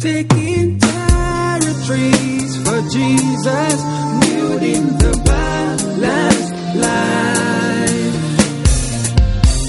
[0.00, 3.82] Taking territories for Jesus,
[4.24, 8.16] building the balanced life.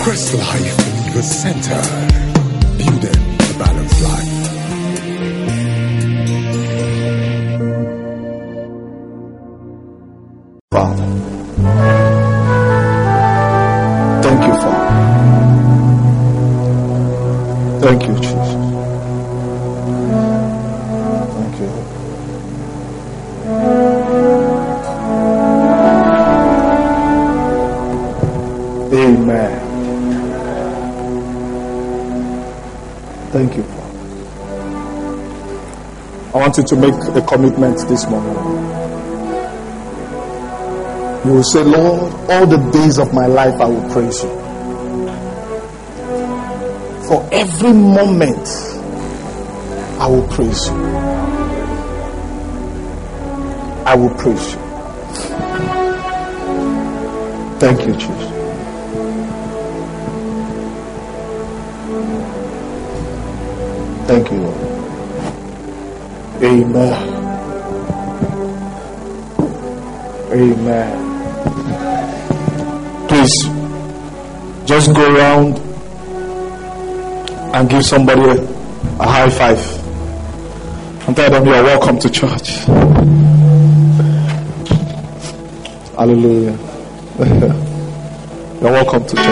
[0.02, 1.81] Christ Life in the Center.
[2.78, 4.31] Building the balanced life.
[10.72, 11.08] Father.
[14.24, 14.96] Thank you, Father.
[17.82, 18.60] Thank you, Jesus.
[36.51, 38.35] Want you to make a commitment this morning.
[41.25, 44.29] You will say, Lord, all the days of my life I will praise you.
[47.07, 48.45] For every moment
[50.01, 50.75] I will praise you.
[53.86, 54.59] I will praise you.
[57.59, 58.30] Thank you, Jesus.
[66.52, 66.94] Amen.
[70.33, 70.91] Amen.
[73.08, 73.35] Please,
[74.66, 75.58] just go around
[77.55, 78.35] and give somebody a,
[78.99, 79.59] high five
[81.08, 82.65] and tell them you are welcome to church.
[85.95, 86.58] Hallelujah.
[88.61, 89.25] You're welcome to church.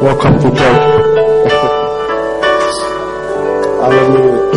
[0.00, 0.56] Welcome to church.
[3.80, 4.29] Hallelujah.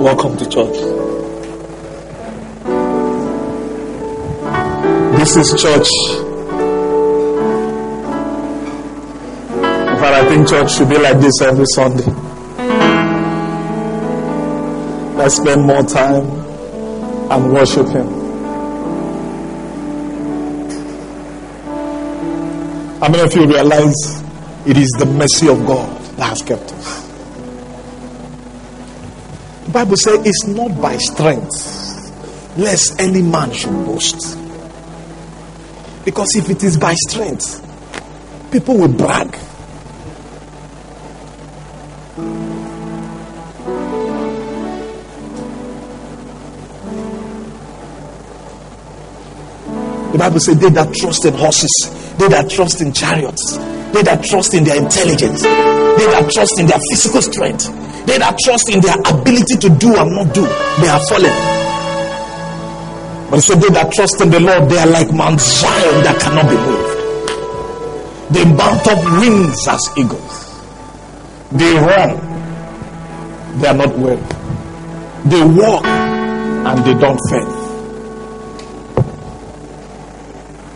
[0.00, 0.76] welcome to church.
[5.18, 5.88] This is church.
[9.52, 12.06] In fact, I think church should be like this every Sunday.
[15.18, 16.24] Let's spend more time
[17.30, 18.06] and worship Him.
[23.00, 24.22] How many of you realize
[24.66, 26.73] it is the mercy of God that has kept
[29.74, 34.38] Bible says it's not by strength, lest any man should boast.
[36.04, 37.60] Because if it is by strength,
[38.52, 39.32] people will brag.
[50.12, 53.56] The Bible says, They that trust in horses, they that trust in chariots,
[53.92, 57.66] they that trust in their intelligence, they that trust in their physical strength,
[58.06, 60.42] they that trust in their ability to do and not do,
[60.80, 61.32] they are fallen.
[63.30, 66.48] But so they that trust in the Lord, they are like Mount Zion that cannot
[66.48, 66.94] be moved.
[68.34, 70.60] They mount up wings as eagles.
[71.52, 72.20] They run,
[73.60, 74.20] they are not weary.
[75.24, 77.48] They walk and they don't faint.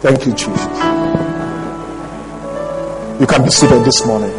[0.00, 0.64] Thank you, Jesus.
[3.20, 4.30] You can be seated this morning.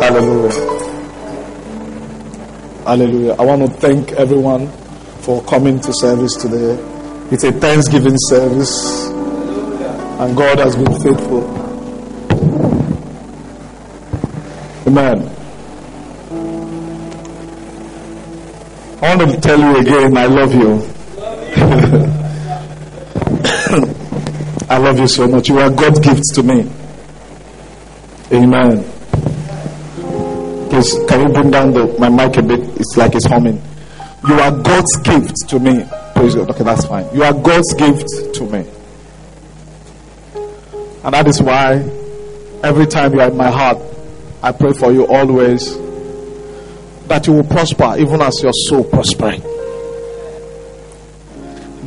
[0.00, 0.87] Hallelujah.
[2.88, 3.34] Hallelujah.
[3.38, 4.66] I want to thank everyone
[5.20, 6.72] for coming to service today.
[7.30, 11.44] It's a Thanksgiving service, and God has been faithful.
[14.86, 15.28] Amen.
[19.02, 20.80] I want to tell you again, I love you.
[24.70, 25.50] I love you so much.
[25.50, 26.66] You are God's gift to me.
[28.32, 28.97] Amen.
[31.08, 32.60] Can you bring down the, my mic a bit?
[32.78, 33.60] It's like it's humming.
[34.28, 35.84] You are God's gift to me.
[36.14, 36.50] Praise God.
[36.50, 37.06] Okay, that's fine.
[37.14, 38.64] You are God's gift to me.
[41.04, 41.74] And that is why
[42.62, 43.78] every time you are in my heart,
[44.42, 45.76] I pray for you always
[47.08, 49.40] that you will prosper even as your soul prospering.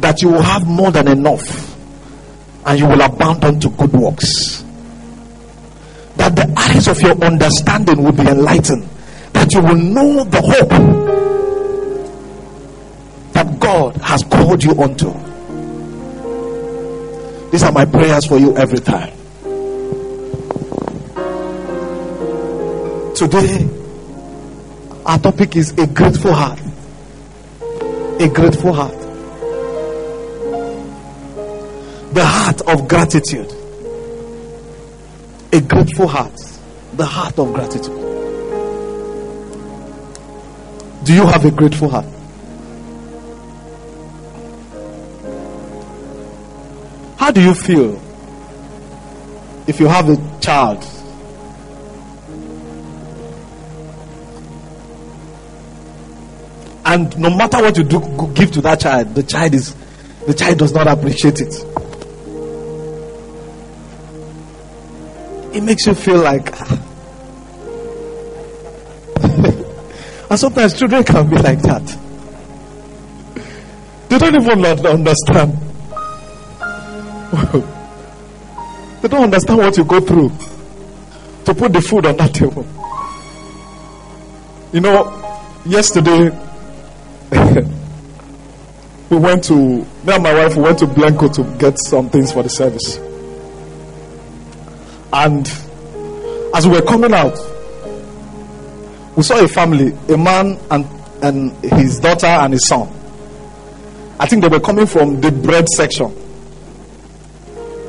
[0.01, 1.77] That you will have more than enough
[2.65, 4.63] and you will abound unto good works.
[6.71, 8.87] Eyes of your understanding will be enlightened.
[9.33, 10.69] That you will know the hope
[13.33, 15.11] that God has called you unto.
[17.51, 19.11] These are my prayers for you every time.
[23.15, 23.69] Today,
[25.05, 26.61] our topic is a grateful heart.
[28.21, 28.97] A grateful heart.
[32.13, 33.51] The heart of gratitude.
[35.51, 36.50] A grateful heart
[36.93, 37.95] the heart of gratitude.
[41.03, 42.05] Do you have a grateful heart?
[47.17, 48.01] How do you feel
[49.67, 50.83] if you have a child?
[56.83, 57.99] And no matter what you do,
[58.33, 59.75] give to that child, the child is
[60.27, 61.70] the child does not appreciate it.
[65.53, 66.59] It makes you feel like.
[70.29, 71.97] and sometimes children can be like that.
[74.07, 75.53] They don't even understand.
[79.01, 80.29] they don't understand what you go through
[81.45, 82.65] to put the food on that table.
[84.73, 85.17] You know,
[85.65, 86.29] yesterday
[89.09, 92.31] we went to me and my wife we went to Blanco to get some things
[92.31, 92.99] for the service.
[95.13, 95.47] And
[96.55, 97.37] as we were coming out,
[99.15, 100.85] we saw a family, a man and
[101.23, 102.87] and his daughter and his son.
[104.19, 106.15] I think they were coming from the bread section.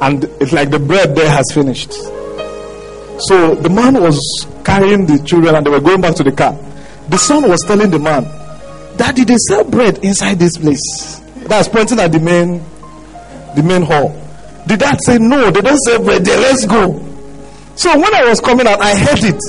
[0.00, 1.92] And it's like the bread there has finished.
[1.92, 6.58] So the man was carrying the children and they were going back to the car.
[7.08, 8.24] The son was telling the man,
[8.96, 11.20] Daddy, they sell bread inside this place.
[11.46, 12.62] That's pointing at the main
[13.54, 14.08] the main hall.
[14.66, 16.38] The dad said, No, they don't sell bread there.
[16.38, 17.11] Let's go.
[17.76, 19.40] So when I was coming out, I heard it.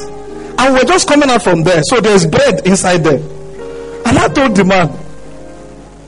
[0.57, 1.81] And we're just coming out from there.
[1.83, 3.19] So there's bread inside there.
[4.05, 4.87] And I told the man,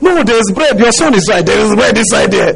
[0.00, 0.78] No, there's bread.
[0.78, 1.44] Your son is right.
[1.44, 2.52] There is bread inside there.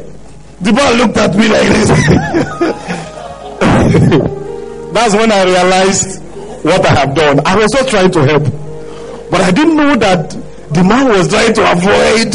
[0.61, 1.89] The man looked at me like this.
[4.93, 6.21] That's when I realized
[6.63, 7.39] what I have done.
[7.45, 8.43] I was not trying to help.
[9.31, 12.31] But I didn't know that the man was trying to avoid.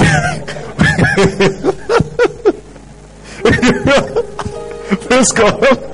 [5.09, 5.93] Praise God.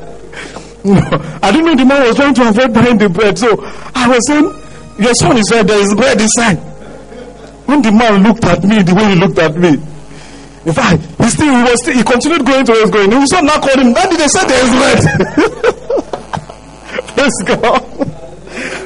[0.84, 3.38] I didn't know the man was trying to avoid buying the bread.
[3.38, 3.54] So
[3.94, 4.50] I was saying,
[4.98, 6.58] Your son is right, there is bread inside.
[7.66, 9.78] When the man looked at me the way he looked at me,
[10.64, 13.10] in fact, he still he was still, he continued going to where he was going.
[13.10, 15.00] His son now called him, Daddy, they said there is bread.
[17.14, 17.82] Praise God.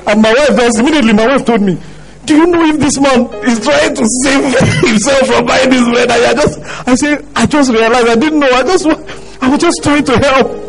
[0.09, 1.81] And my wife immediately my wife told me,
[2.27, 4.45] do you know if this man is trying to save
[4.85, 6.11] himself from buying this bread?
[6.11, 6.59] I just,
[6.89, 8.51] I say, I just realized I didn't know.
[8.51, 8.87] I just,
[9.41, 10.66] I was just trying to help.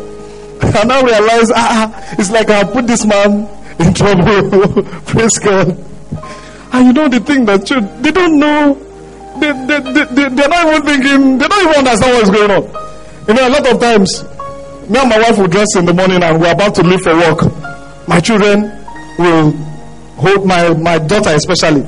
[0.74, 4.82] I now realize, ah, ah, it's like I put this man in trouble.
[5.06, 5.76] Praise God.
[6.72, 8.74] And you know the thing that you, they don't know.
[9.40, 12.64] They, they, they, they, they're not even thinking, they don't even understand what's going on.
[13.28, 14.22] You know, a lot of times,
[14.90, 17.14] me and my wife will dress in the morning and we're about to leave for
[17.14, 17.40] work.
[18.08, 18.62] My children
[19.18, 19.52] will
[20.16, 21.82] hold my, my daughter especially,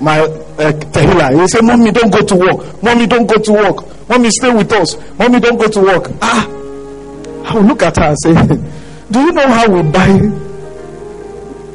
[0.00, 1.30] my uh, Tehila.
[1.30, 2.82] He will say, Mommy, don't go to work.
[2.82, 4.08] Mommy, don't go to work.
[4.08, 4.96] Mommy, stay with us.
[5.18, 6.10] Mommy, don't go to work.
[6.22, 6.46] Ah,
[7.48, 8.34] I will look at her and say,
[9.10, 10.08] Do you know how we buy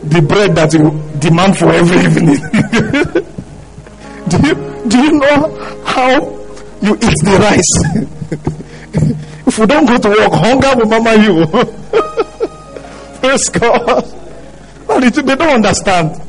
[0.04, 2.36] the bread that you demand for every evening?
[4.30, 4.54] do, you,
[4.88, 6.12] do you know how
[6.80, 7.74] you eat the rice?
[9.48, 11.48] if you don't go to work, hunger will mama you.
[13.20, 14.04] Praise God.
[14.88, 16.22] Well, they don't understand.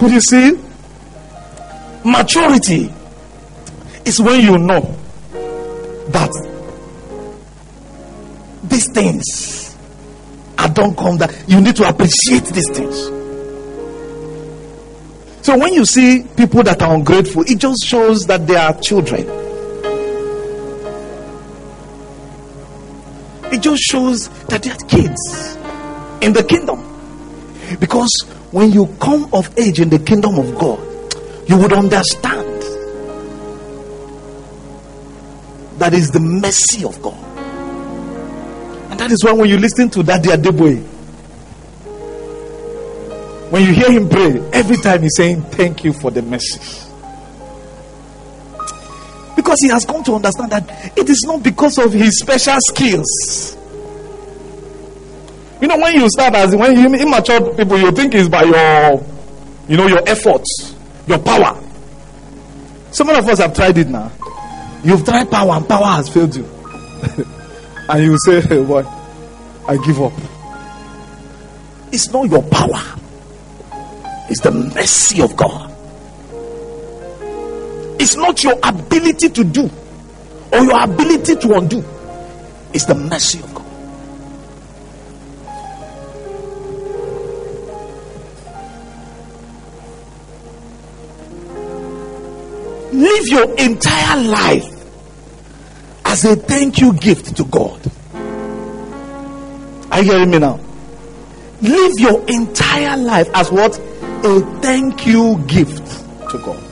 [0.00, 0.58] But you see,
[2.02, 2.90] maturity
[4.06, 4.80] is when you know
[6.08, 6.55] that
[8.76, 9.74] these things
[10.58, 13.06] are don't come that you need to appreciate these things.
[15.40, 19.22] So when you see people that are ungrateful, it just shows that they are children.
[23.50, 25.56] It just shows that they are kids
[26.20, 26.82] in the kingdom.
[27.80, 28.10] Because
[28.50, 30.80] when you come of age in the kingdom of God,
[31.48, 32.60] you would understand
[35.78, 37.25] that is the mercy of God.
[38.96, 40.82] And that is why when you listen to Daddy Adeboye,
[43.50, 46.58] when you hear him pray, every time he's saying, Thank you for the mercy.
[49.36, 53.58] Because he has come to understand that it is not because of his special skills.
[55.60, 59.04] You know, when you start as when you immature people, you think it's by your,
[59.68, 60.74] you know, your efforts,
[61.06, 61.62] your power.
[62.92, 64.10] Some of us have tried it now.
[64.82, 66.48] You've tried power and power has failed you.
[67.88, 68.84] and you say, hey, boy,
[69.68, 70.12] I give up.
[71.92, 72.82] It's not your power,
[74.28, 75.72] it's the mercy of God.
[77.98, 79.70] It's not your ability to do
[80.52, 81.84] or your ability to undo,
[82.72, 83.66] it's the mercy of God.
[92.92, 94.75] Live your entire life
[96.16, 97.78] as a thank you gift to God.
[99.92, 100.58] Are you hearing me now?
[101.60, 103.78] Live your entire life as what?
[104.24, 105.86] A thank you gift
[106.30, 106.62] to God.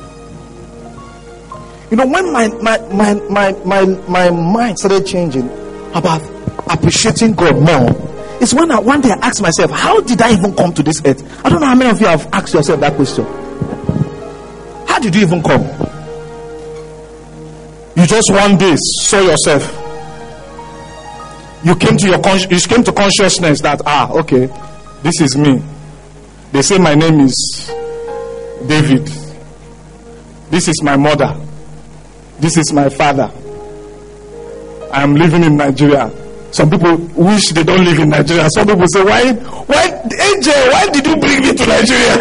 [1.90, 5.50] You know, when my my my my my, my mind started changing
[5.92, 6.22] about
[6.72, 7.90] appreciating God more,
[8.40, 11.02] it's when I one day I asked myself, how did I even come to this
[11.04, 11.20] earth?
[11.44, 13.26] I don't know how many of you have asked yourself that question.
[14.86, 15.93] How did you even come?
[18.04, 19.64] You just one day saw yourself.
[21.64, 22.18] You came to your
[22.50, 24.44] you came to consciousness that ah okay,
[25.02, 25.62] this is me.
[26.52, 27.34] They say my name is
[28.68, 29.06] David.
[30.50, 31.34] This is my mother.
[32.40, 33.32] This is my father.
[34.92, 36.12] I am living in Nigeria.
[36.52, 38.50] Some people wish they don't live in Nigeria.
[38.50, 42.20] Some people say, Why, why, AJ, why did you bring me to Nigeria?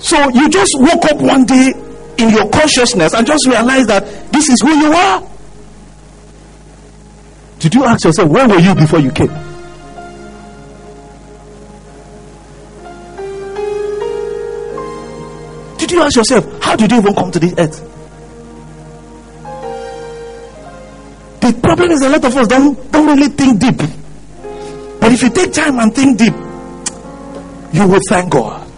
[0.00, 1.74] so you just woke up one day
[2.18, 5.28] in your consciousness and just realize that this is who you are.
[7.58, 9.28] Did you ask yourself, where were you before you came?
[15.78, 17.88] Did you ask yourself, how did you even come to this earth?
[21.40, 23.78] The problem is a lot of us don't, don't really think deep.
[25.00, 26.34] But if you take time and think deep,
[27.72, 28.68] you will thank God.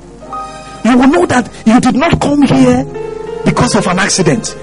[0.84, 2.84] You will know that you did not come here
[3.44, 4.56] because of an accident.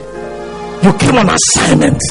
[0.83, 2.01] You came on assignment.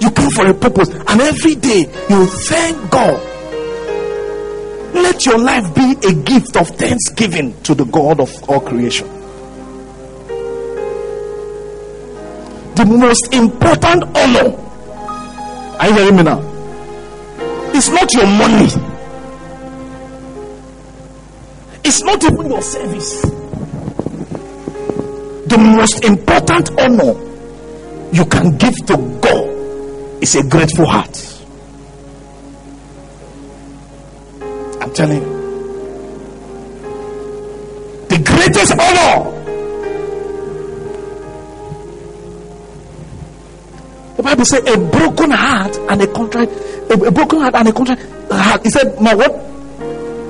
[0.00, 0.88] You came for a purpose.
[0.88, 3.22] And every day you thank God.
[4.94, 9.06] Let your life be a gift of thanksgiving to the God of all creation.
[12.74, 14.56] The most important honor,
[15.78, 16.40] are you hearing me now?
[17.74, 18.68] It's not your money,
[21.84, 23.45] it's not even your service.
[25.56, 27.16] The most important honor
[28.12, 31.16] you can give to God is a grateful heart.
[34.82, 35.36] I'm telling you.
[38.10, 39.32] The greatest honor.
[44.18, 46.50] The Bible says a broken heart and a contrite,
[46.90, 48.62] a, broken heart and a contrite heart.
[48.62, 49.32] He said, My what?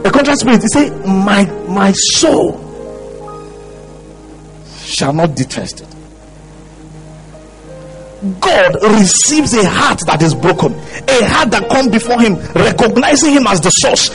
[0.06, 0.62] A contrite spirit.
[0.62, 2.65] He said, My my soul
[4.97, 5.88] shall not detest it.
[8.41, 13.47] God receives a heart that is broken, a heart that comes before Him, recognizing Him
[13.47, 14.09] as the source,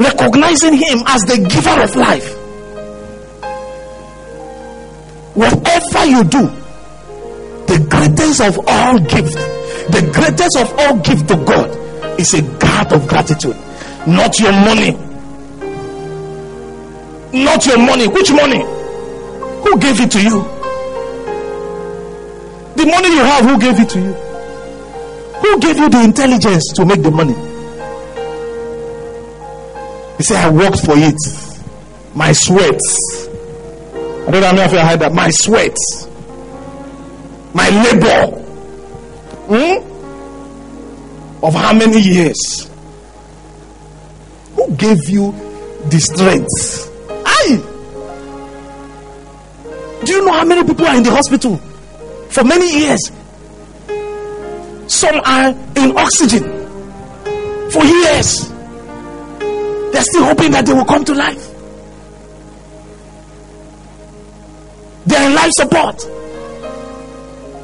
[0.00, 2.40] recognizing Him as the giver of life.
[5.36, 6.48] Whatever you do,
[7.68, 9.34] the greatest of all gift,
[9.92, 13.56] the greatest of all gift to God is a heart of gratitude,
[14.06, 14.96] not your money.
[17.34, 18.06] Not your money.
[18.06, 18.60] Which money?
[18.60, 20.42] Who gave it to you?
[22.76, 24.12] The money you have, who gave it to you?
[25.42, 27.34] Who gave you the intelligence to make the money?
[30.16, 31.16] He said, I worked for it.
[32.14, 32.78] My sweat.
[34.28, 35.12] I don't know if you heard that.
[35.12, 35.76] My sweat.
[37.52, 38.38] My labor.
[39.50, 41.44] Hmm?
[41.44, 42.70] Of how many years?
[44.54, 45.32] Who gave you
[45.90, 46.93] the strength?
[50.04, 51.56] Do you know how many people are in the hospital
[52.30, 53.10] for many years?
[54.86, 56.42] Some are in oxygen
[57.70, 58.48] for years.
[59.92, 61.50] They're still hoping that they will come to life.
[65.06, 66.04] They're in life support.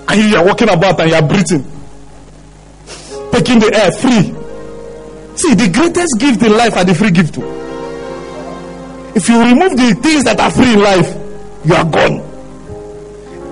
[0.08, 1.64] And you are walking about and you are breathing,
[3.32, 4.34] taking the air free.
[5.36, 7.34] See, the greatest gift in life are the free gift.
[7.34, 7.59] Too.
[9.20, 11.12] If you remove the things that are free in life,
[11.62, 12.24] you are gone.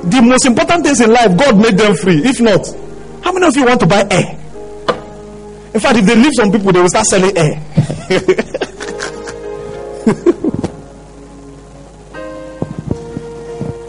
[0.08, 2.22] The most important things in life, God made them free.
[2.25, 2.66] If not,
[3.22, 4.30] how many of you want to buy air?
[5.75, 7.52] In fact, if they leave some people, they will start selling air.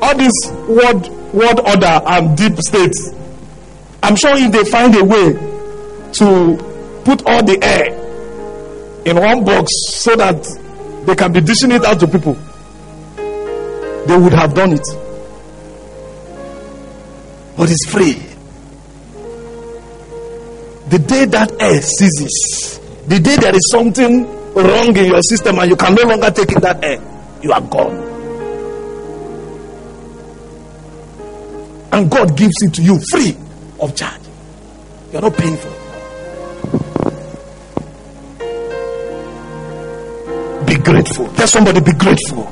[0.02, 0.34] All this
[0.68, 2.98] word, word order and deep state.
[4.04, 5.32] I'm sure if they find a way
[6.12, 6.58] to
[7.06, 7.88] put all the air
[9.06, 10.59] in one box so that
[11.10, 12.34] they can be dishing it out to people,
[14.06, 14.88] they would have done it.
[17.58, 18.14] But it's free.
[20.90, 25.70] The day that air ceases, the day there is something wrong in your system and
[25.70, 27.02] you can no longer take in that air,
[27.42, 28.08] you are gone.
[31.92, 33.36] And God gives it to you free
[33.80, 34.22] of charge.
[35.12, 35.79] You're not paying for it.
[40.70, 41.28] Be grateful.
[41.34, 42.44] Tell somebody, be grateful.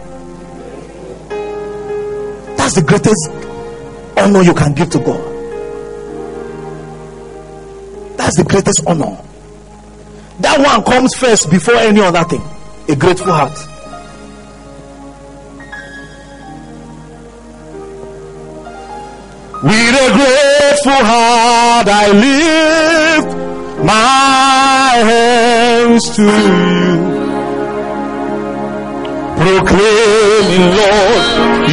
[2.58, 3.30] That's the greatest
[4.18, 5.22] honor you can give to God.
[8.18, 9.22] That's the greatest honor.
[10.40, 12.42] That one comes first before any other thing.
[12.90, 13.58] A grateful heart.
[19.64, 22.12] With a grateful heart, I
[23.22, 23.38] lift
[23.86, 27.07] my hands to you.
[29.48, 31.24] Proclaiming, Lord,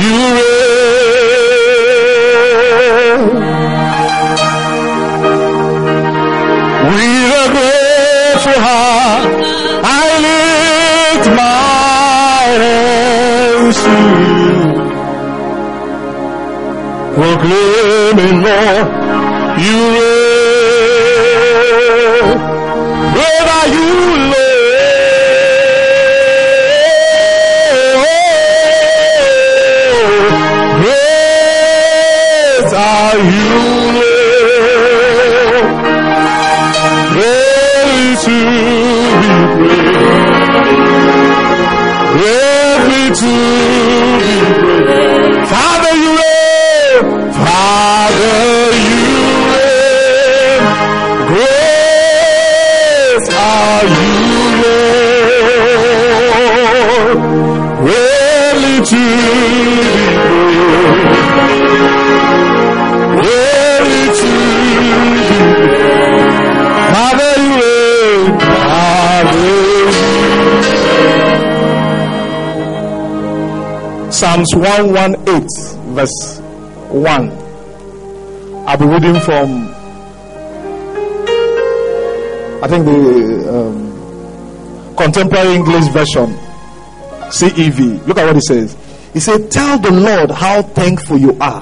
[0.03, 0.55] you reign.
[6.89, 9.27] With a grateful heart,
[9.83, 14.55] I lift my hands to you.
[17.19, 18.87] Proclaiming, Lord,
[19.65, 20.29] you reign.
[23.19, 23.91] Whether you
[74.25, 76.39] Psalms 118, verse
[76.89, 77.31] 1.
[78.67, 79.69] I'll be reading from,
[82.65, 86.33] I think, the um, Contemporary English Version,
[87.29, 88.07] CEV.
[88.07, 88.75] Look at what it says.
[89.13, 91.61] He said, Tell the Lord how thankful you are.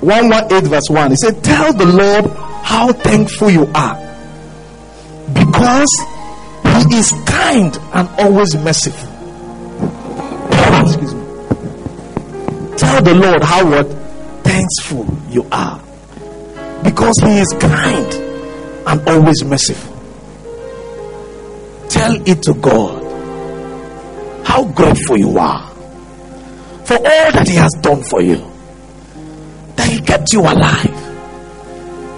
[0.00, 1.10] 118 verse 1.
[1.10, 2.30] He said, Tell the Lord
[2.64, 3.96] how thankful you are.
[5.34, 5.94] Because
[6.88, 9.07] he is kind and always merciful.
[13.08, 13.88] The Lord how what
[14.44, 15.80] thankful you are.
[16.84, 18.12] Because he is kind
[18.86, 19.96] and always merciful.
[21.88, 23.04] Tell it to God
[24.46, 25.70] how grateful you are
[26.84, 28.36] for all that he has done for you
[29.76, 30.98] that he kept you alive.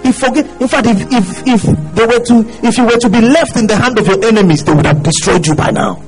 [0.03, 0.47] He forget.
[0.61, 1.63] In fact, if if if
[1.95, 4.65] they were to if you were to be left in the hand of your enemies,
[4.65, 6.03] they would have destroyed you by now.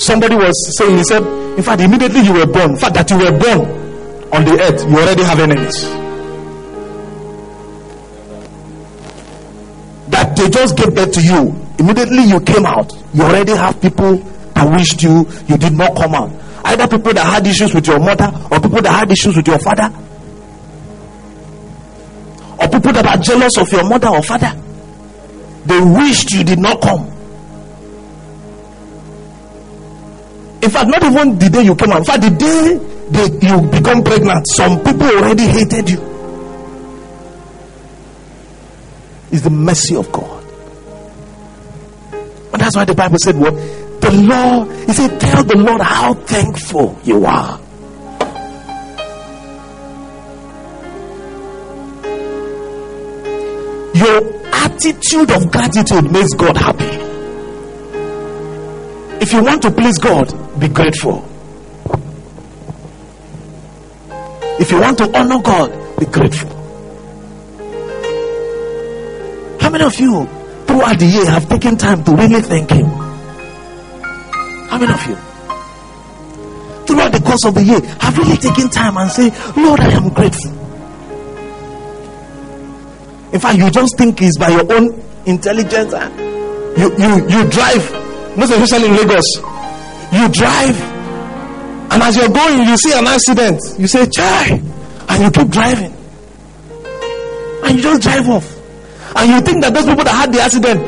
[0.00, 1.22] Somebody was saying, he said,
[1.58, 3.68] in fact, immediately you were born, in fact, that you were born
[4.32, 5.82] on the earth, you already have enemies.
[10.08, 14.16] That they just gave birth to you, immediately you came out, you already have people
[14.54, 16.32] that wished you, you did not come out.
[16.64, 19.58] Either people that had issues with your mother, or people that had issues with your
[19.58, 19.92] father,
[22.58, 24.58] or people that are jealous of your mother or father.
[25.66, 27.19] They wished you did not come.
[30.62, 31.98] In fact, not even the day you came out.
[31.98, 32.76] In fact, the day
[33.10, 35.98] that you become pregnant, some people already hated you.
[39.32, 40.44] It's the mercy of God.
[42.52, 43.54] And that's why the Bible said, What?
[43.54, 47.58] The Lord, He said, Tell the Lord how thankful you are.
[53.94, 57.00] Your attitude of gratitude makes God happy.
[59.22, 61.24] If you want to please God, be grateful.
[64.60, 66.50] If you want to honor God, be grateful.
[69.58, 70.26] How many of you
[70.66, 72.84] throughout the year have taken time to really thank Him?
[74.68, 75.16] How many of you?
[76.86, 80.10] Throughout the course of the year, have really taken time and say, Lord, I am
[80.10, 80.50] grateful.
[83.32, 85.94] In fact, you just think it's by your own intelligence.
[86.76, 89.59] You you you drive, most especially in Lagos.
[90.12, 90.80] You drive,
[91.92, 93.60] and as you're going, you see an accident.
[93.78, 94.60] You say, "Chai,"
[95.08, 95.94] and you keep driving,
[97.64, 98.56] and you just drive off.
[99.16, 100.80] And you think that those people that had the accident,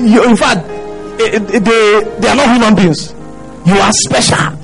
[0.00, 0.66] you, in fact,
[1.18, 1.38] they
[2.20, 3.14] they are not human beings.
[3.66, 4.56] You are special.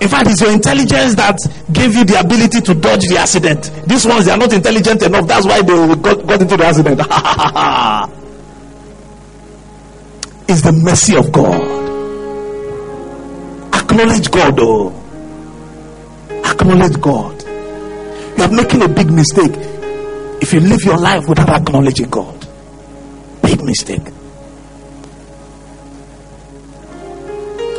[0.00, 1.38] In fact, it's your intelligence that
[1.72, 3.70] gave you the ability to dodge the accident.
[3.86, 5.28] These ones, they are not intelligent enough.
[5.28, 8.18] That's why they got, got into the accident.
[10.52, 11.60] it's the mercy of God.
[13.74, 14.92] Acknowledge God, oh.
[16.44, 17.42] Acknowledge God.
[18.36, 19.52] You are making a big mistake
[20.42, 22.46] if you live your life without acknowledging God.
[23.42, 24.04] Big mistake.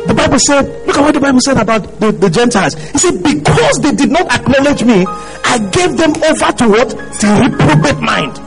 [0.06, 2.74] The Bible said, look at what the Bible said about the, the Gentiles.
[2.74, 5.06] He said, because they did not acknowledge me,
[5.44, 6.90] I gave them over to what?
[6.90, 8.38] To reprobate mind.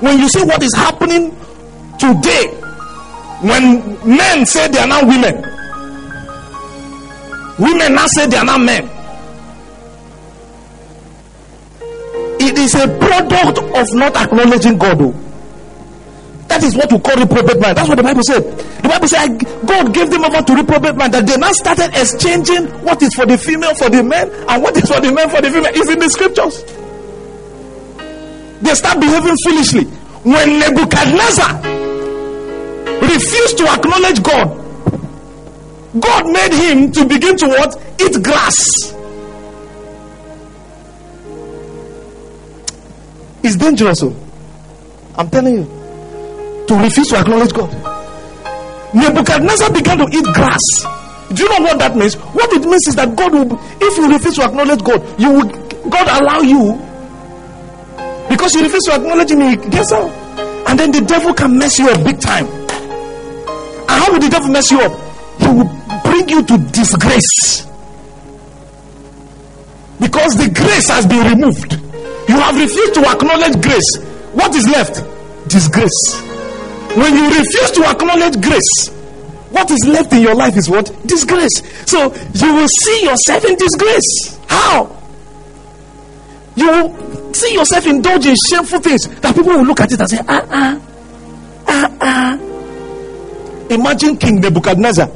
[0.00, 1.36] When you see what is happening
[1.98, 2.48] today,
[3.42, 5.34] when men say they are now women,
[7.58, 8.90] women now say they are now men.
[12.40, 15.00] It is a product of not acknowledging God.
[15.00, 15.14] Oh.
[16.48, 17.76] That is what we call reprobate mind.
[17.76, 18.44] That's what the Bible said.
[18.82, 22.68] The Bible said God gave them over to reprobate man that they now started exchanging
[22.84, 25.40] what is for the female for the men and what is for the men for
[25.40, 25.72] the female.
[25.74, 26.62] It's in the scriptures.
[28.62, 29.84] They start behaving foolishly.
[30.22, 31.73] When Nebuchadnezzar
[33.14, 34.48] refused to acknowledge God,
[36.00, 37.76] God made him to begin to what?
[38.00, 38.56] Eat grass.
[43.44, 44.02] It's dangerous.
[44.02, 44.16] Oh.
[45.16, 45.64] I'm telling you.
[46.66, 47.70] To refuse to acknowledge God.
[48.94, 50.64] Nebuchadnezzar began to eat grass.
[51.32, 52.14] Do you know what that means?
[52.14, 55.48] What it means is that God will, if you refuse to acknowledge God, you will,
[55.90, 56.80] God allow you
[58.30, 59.70] because you refuse to acknowledge Him.
[59.70, 60.10] Gets out,
[60.68, 62.63] and then the devil can mess you up big time.
[64.04, 64.92] How will the devil mess you up?
[65.40, 65.64] He will
[66.04, 67.64] bring you to disgrace
[69.98, 71.72] because the grace has been removed.
[72.28, 73.96] You have refused to acknowledge grace.
[74.34, 75.00] What is left?
[75.48, 76.20] Disgrace.
[76.94, 78.88] When you refuse to acknowledge grace,
[79.48, 80.92] what is left in your life is what?
[81.06, 81.62] Disgrace.
[81.86, 84.38] So you will see yourself in disgrace.
[84.48, 85.00] How?
[86.56, 90.10] You will see yourself indulge in shameful things that people will look at it and
[90.10, 90.80] say, ah, ah,
[91.68, 92.53] ah, ah.
[93.70, 95.10] Imagine King Nebuchadnezzar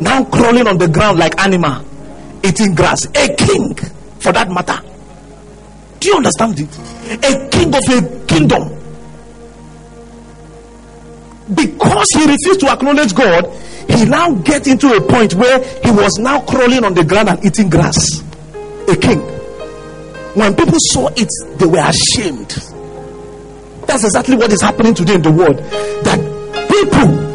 [0.00, 1.84] now crawling on the ground like animal,
[2.42, 3.06] eating grass.
[3.06, 3.74] A king,
[4.18, 4.80] for that matter.
[6.00, 6.78] Do you understand it?
[7.24, 8.80] A king of a kingdom
[11.54, 13.46] because he refused to acknowledge God,
[13.88, 17.44] he now get into a point where he was now crawling on the ground and
[17.44, 18.22] eating grass.
[18.88, 19.18] A king.
[20.34, 22.50] When people saw it, they were ashamed.
[23.86, 25.56] That's exactly what is happening today in the world.
[26.04, 26.20] That
[26.70, 27.29] people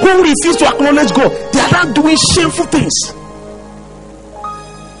[0.00, 2.92] who refuse to acknowledge God, they are now doing shameful things.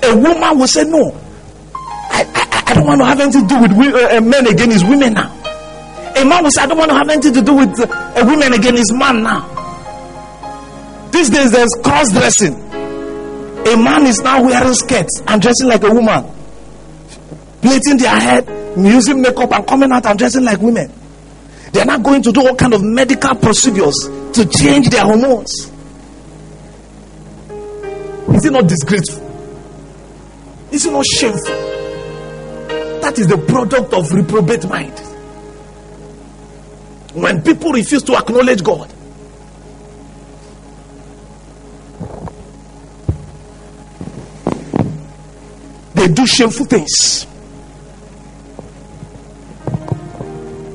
[0.04, 1.10] A woman will say, No,
[1.74, 4.86] I, I, I don't want to have anything to do with uh, uh, men against
[4.88, 5.30] women now.
[6.16, 8.52] A man will say, I don't want to have anything to do with uh, woman
[8.52, 8.76] again.
[8.76, 9.50] Is man now.
[11.10, 12.54] These days, there's cross dressing.
[12.54, 16.24] A man is now wearing skirts and dressing like a woman,
[17.62, 18.46] plaiting their head,
[18.78, 20.92] using makeup, and coming out and dressing like women.
[21.74, 23.96] They are not going to do all kind of medical procedures
[24.34, 25.72] to change their hormones.
[28.28, 29.24] Is it not disgraceful?
[30.70, 31.52] Is it not shameful?
[33.00, 34.96] That is the product of reprobate mind.
[37.12, 38.94] When people refuse to acknowledge God,
[45.94, 47.26] they do shameful things.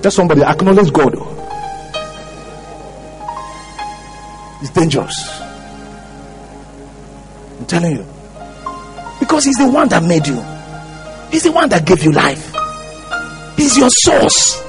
[0.02, 1.16] Tell somebody, acknowledge God.
[4.62, 5.42] It's dangerous.
[7.60, 8.06] I'm telling you.
[9.20, 10.42] Because He's the one that made you,
[11.32, 12.54] He's the one that gave you life,
[13.58, 14.64] He's your source.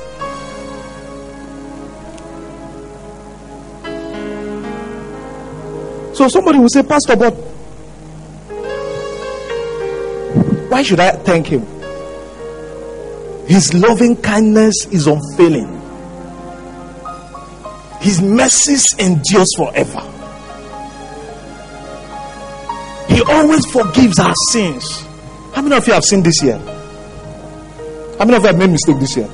[6.21, 7.33] So somebody will say, Pastor, but
[10.71, 11.80] why should I thank him?
[13.51, 15.69] His loving kindness is unfailing.
[18.01, 20.01] His mercies endures forever.
[23.09, 25.05] He always forgives our sins.
[25.53, 26.59] How many of you have sinned this year?
[28.19, 29.29] How many of you have made mistake this year?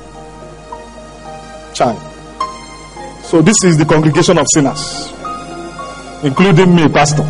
[1.73, 2.01] Child.
[3.23, 5.13] So this is the congregation of sinners
[6.23, 7.23] including me, Pastor.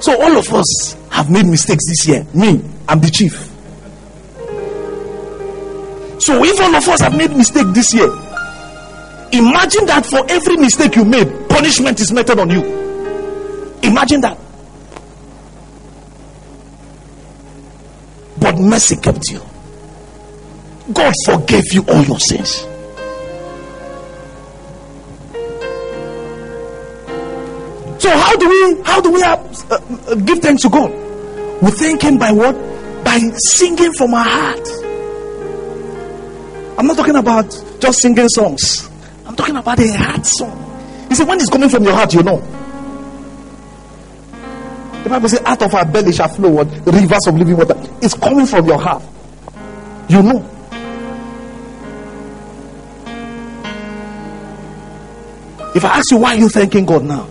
[0.00, 0.97] So all of us
[1.28, 2.26] have made mistakes this year.
[2.34, 3.32] Me, I'm the chief.
[6.20, 8.08] So if all of us have made mistake this year,
[9.32, 12.64] imagine that for every mistake you made, punishment is meted on you.
[13.82, 14.38] Imagine that.
[18.40, 19.40] But mercy kept you.
[20.92, 22.66] God forgave you all your sins.
[28.00, 31.07] So how do we how do we have, uh, uh, give thanks to God?
[31.60, 32.54] We thank Him by what?
[33.04, 34.68] By singing from our heart.
[36.78, 38.88] I'm not talking about just singing songs.
[39.26, 41.06] I'm talking about a heart song.
[41.10, 42.40] You see, when it's coming from your heart, you know.
[45.02, 48.14] The Bible says, "Out of our belly shall flow what rivers of living water." It's
[48.14, 49.02] coming from your heart.
[50.08, 50.44] You know.
[55.74, 57.26] If I ask you why are you thanking God now,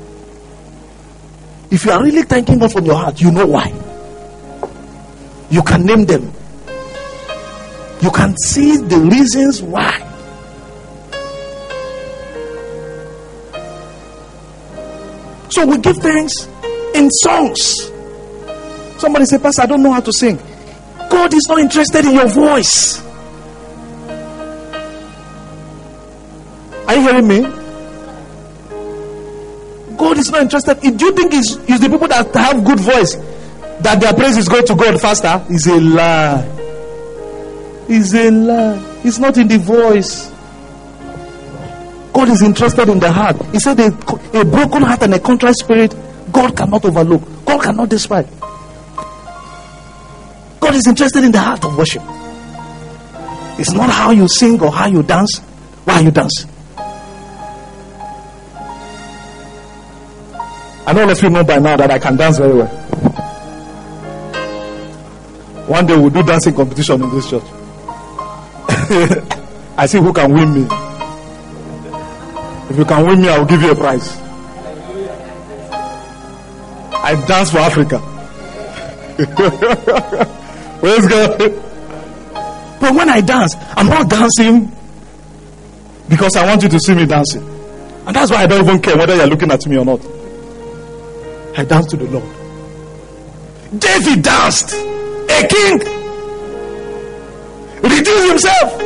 [1.69, 3.73] if you are really thanking God from your heart, you know why.
[5.49, 6.33] You can name them.
[8.01, 10.03] You can see the reasons why.
[15.49, 16.47] So we give thanks
[16.93, 17.91] in songs.
[18.99, 20.37] Somebody say, Pastor, I don't know how to sing.
[21.09, 23.01] God is not interested in your voice.
[26.87, 27.41] Are you hearing me?
[29.97, 30.79] God is not interested.
[30.81, 33.15] Do you think it's, it's the people that have good voice
[33.81, 35.45] that their praises go to God faster?
[35.49, 36.43] Is a lie.
[37.87, 38.99] Is a lie.
[39.03, 40.31] It's not in the voice.
[42.13, 43.37] God is interested in the heart.
[43.51, 45.95] He said, a, a broken heart and a contrite spirit,
[46.31, 47.21] God cannot overlook.
[47.45, 48.27] God cannot despise.
[50.59, 52.01] God is interested in the heart of worship.
[53.59, 55.39] It's not how you sing or how you dance.
[55.85, 56.45] Why you dance?
[60.85, 63.26] I know you know by now that I can dance very well.
[65.67, 67.43] One day we'll do dancing competition in this church.
[69.77, 70.61] I see who can win me.
[72.69, 74.17] If you can win me, I will give you a prize.
[77.03, 77.99] I dance for Africa.
[80.79, 81.37] Praise God.
[82.79, 84.71] But when I dance, I'm not dancing
[86.07, 87.43] because I want you to see me dancing.
[88.05, 89.99] And that's why I don't even care whether you're looking at me or not.
[91.57, 92.23] I dance to the Lord.
[93.79, 94.73] David danced.
[95.37, 95.77] A king
[97.83, 98.79] reduced himself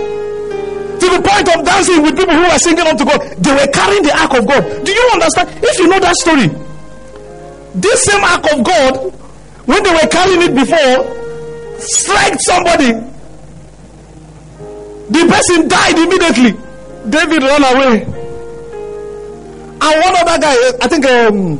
[0.99, 3.21] to the point of dancing with people who were singing unto God.
[3.39, 4.85] They were carrying the ark of God.
[4.85, 5.49] Do you understand?
[5.63, 6.47] If you know that story,
[7.73, 9.13] this same ark of God,
[9.65, 11.21] when they were carrying it before,
[11.79, 12.91] struck somebody.
[15.09, 16.51] The person died immediately.
[17.09, 18.03] David ran away.
[19.81, 21.57] And one other guy, I think, um,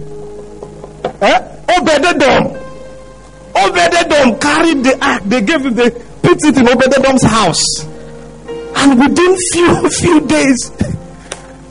[1.22, 1.40] eh?
[1.68, 2.61] Obededom.
[3.54, 5.24] Obededom carried the ark.
[5.24, 7.64] They gave him, they put it in Obededom's house.
[8.76, 10.72] And within few few days,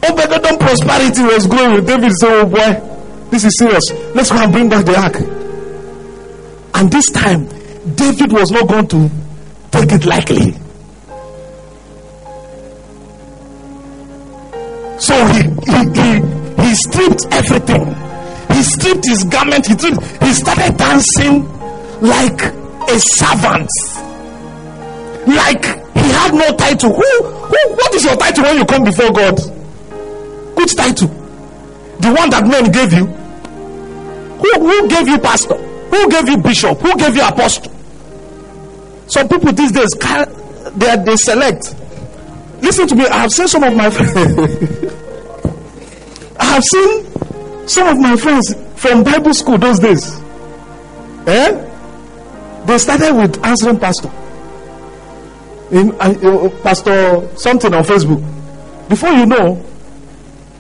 [0.02, 2.12] Obededom prosperity was growing with David.
[2.18, 3.84] So, oh boy, this is serious.
[4.14, 5.16] Let's go and bring back the ark.
[6.74, 7.46] And this time,
[7.94, 9.10] David was not going to
[9.70, 10.54] take it lightly.
[14.98, 17.86] So he, he, he, he stripped everything.
[18.54, 19.66] He stripped his garment.
[19.66, 21.60] He, stripped, he started dancing
[22.00, 23.70] like a servant.
[25.26, 26.94] Like he had no title.
[26.94, 29.38] Who, who, what is your title when you come before God?
[30.56, 31.08] Which title?
[31.08, 33.06] The one that men gave you?
[33.06, 35.56] Who, who gave you pastor?
[35.56, 36.78] Who gave you bishop?
[36.78, 37.72] Who gave you apostle?
[39.06, 39.90] Some people these days
[40.76, 41.74] they they select.
[42.62, 43.06] Listen to me.
[43.06, 44.14] I have seen some of my friends.
[46.38, 50.20] I have seen some of my friends from Bible school those days.
[51.26, 51.69] Eh?
[52.66, 54.11] They started with answering pastor.
[55.70, 58.20] In uh, uh, pastor something on Facebook.
[58.88, 59.55] Before you know,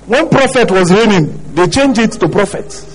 [0.06, 2.86] when prophet was reigning, they changed it to prophet.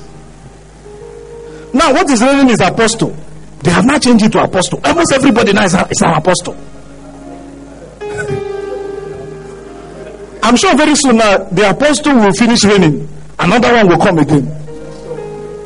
[1.74, 3.15] Now, what is reigning is apostle.
[3.62, 4.80] They have not changed it to apostle.
[4.84, 6.56] Almost everybody now is, is an apostle.
[10.44, 13.08] I'm sure very soon now the apostle will finish reigning.
[13.39, 14.46] Another one will come again.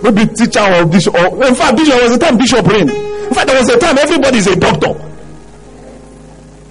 [0.02, 1.13] Maybe teacher or bishop.
[1.13, 3.08] Or, in fact, bishop was the time bishop reigned.
[3.27, 4.93] In fact, there was a time everybody is a doctor.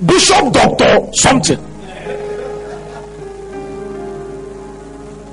[0.04, 1.58] Bishop, doctor, something.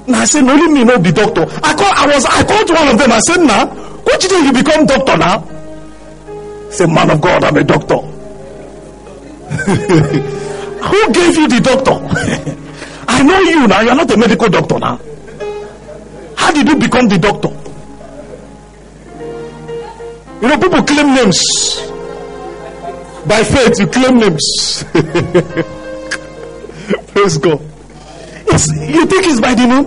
[0.08, 1.46] Now I said, only me no be doctor.
[1.64, 3.12] I call, I was, I called one of them.
[3.12, 5.44] I said, now, what you think you become doctor now?
[6.70, 7.98] Say, man of God, I'm a doctor.
[10.86, 12.56] Who gave you the doctor?
[13.08, 13.82] I know you now.
[13.82, 15.00] You're not a medical doctor now.
[16.36, 17.50] How did you become the doctor?
[20.42, 21.42] You know, people claim names.
[23.26, 24.84] By faith, you claim names.
[27.08, 27.62] Praise God.
[28.48, 29.86] It's, you think it's by the name?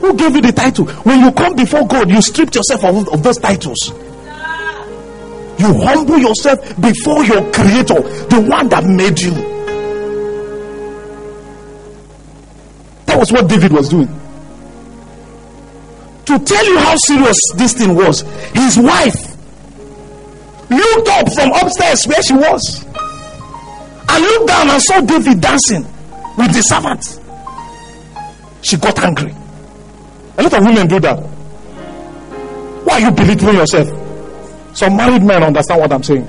[0.00, 0.86] Who gave you the title?
[0.86, 3.92] When you come before God, you stripped yourself of, of those titles.
[5.58, 9.30] You humble yourself before your creator, the one that made you.
[13.06, 14.08] That was what David was doing.
[16.26, 18.20] To tell you how serious this thing was,
[18.52, 19.35] his wife
[20.70, 22.84] looked up from upstairs where she was
[24.08, 25.84] and looked down and saw David dancing
[26.36, 27.20] with the servant.
[28.62, 29.34] She got angry.
[30.38, 31.18] A lot of women do that.
[32.84, 33.88] Why are you belittling yourself?
[34.76, 36.26] Some married men understand what I'm saying.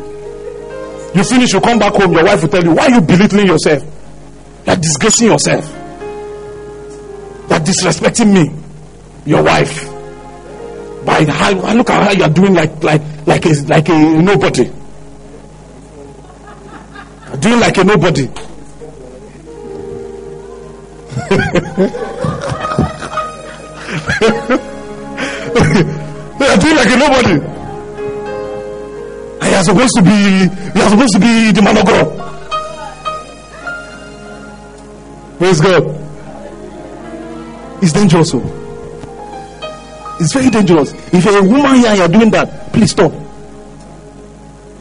[1.16, 3.48] You finish, you come back home, your wife will tell you, Why are you belittling
[3.48, 3.84] yourself?
[4.66, 5.66] You're disgracing yourself.
[7.50, 8.52] You're disrespecting me,
[9.26, 9.87] your wife.
[11.08, 14.66] By how look at how you're doing like like like a like a nobody.
[17.40, 18.24] Doing like a nobody.
[26.40, 27.40] You're doing like a nobody.
[29.40, 30.12] I are supposed to be
[30.76, 32.08] you are supposed to be the man of God.
[35.38, 35.84] Praise God.
[37.82, 38.34] It's dangerous.
[38.36, 38.67] Oh.
[40.20, 40.94] It's very dangerous.
[41.14, 43.12] If you're a woman here and you're doing that, please stop.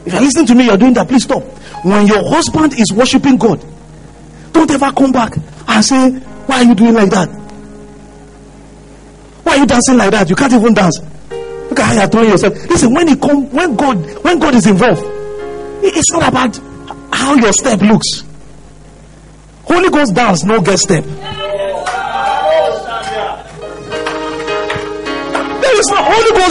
[0.05, 1.43] If you're listening to me, you're doing that, please stop.
[1.83, 3.63] When your husband is worshiping God,
[4.53, 5.35] don't ever come back
[5.67, 6.11] and say,
[6.47, 7.29] Why are you doing like that?
[9.43, 10.29] Why are you dancing like that?
[10.29, 10.99] You can't even dance.
[11.29, 12.53] Look at how you're throwing yourself.
[12.69, 15.03] Listen, when it come, when God, when God is involved,
[15.83, 16.57] it's not about
[17.13, 18.23] how your step looks.
[19.63, 21.03] Holy Ghost dance, no get step.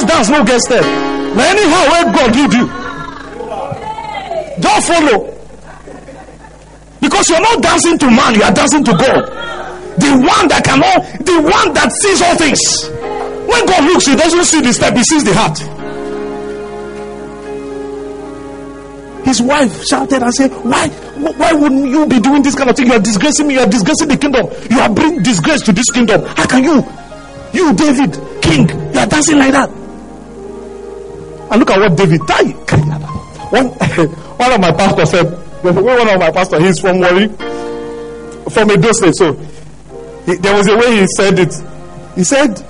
[0.07, 0.85] Dance, no get step.
[1.37, 2.67] Now anyhow, where God give you,
[4.61, 5.37] don't follow.
[7.01, 9.27] Because you're not dancing to man, you are dancing to God.
[9.99, 12.61] The one that cannot, the one that sees all things.
[13.47, 15.59] When God looks, he doesn't see the step, he sees the heart.
[19.27, 22.87] His wife shouted and said, Why why wouldn't you be doing this kind of thing?
[22.87, 25.91] You are disgracing me, you are disgracing the kingdom, you are bringing disgrace to this
[25.91, 26.23] kingdom.
[26.25, 26.85] How can you,
[27.53, 29.86] you David, king, you are dancing like that?
[31.51, 32.55] And look at what David died.
[33.51, 33.67] One,
[34.39, 35.27] one of my pastors said,
[35.63, 37.29] one of my pastors, he's from Warri,
[38.51, 39.15] from Edo State.
[39.15, 39.33] So
[40.27, 41.55] he, there was a way he said it.
[42.15, 42.63] He said,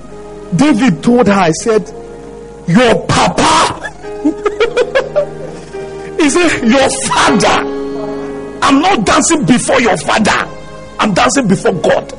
[0.54, 1.88] David told her, I said,
[2.68, 3.80] Your papa.
[6.22, 7.72] he said, Your father.
[8.62, 10.48] I'm not dancing before your father,
[10.98, 12.12] I'm dancing before God.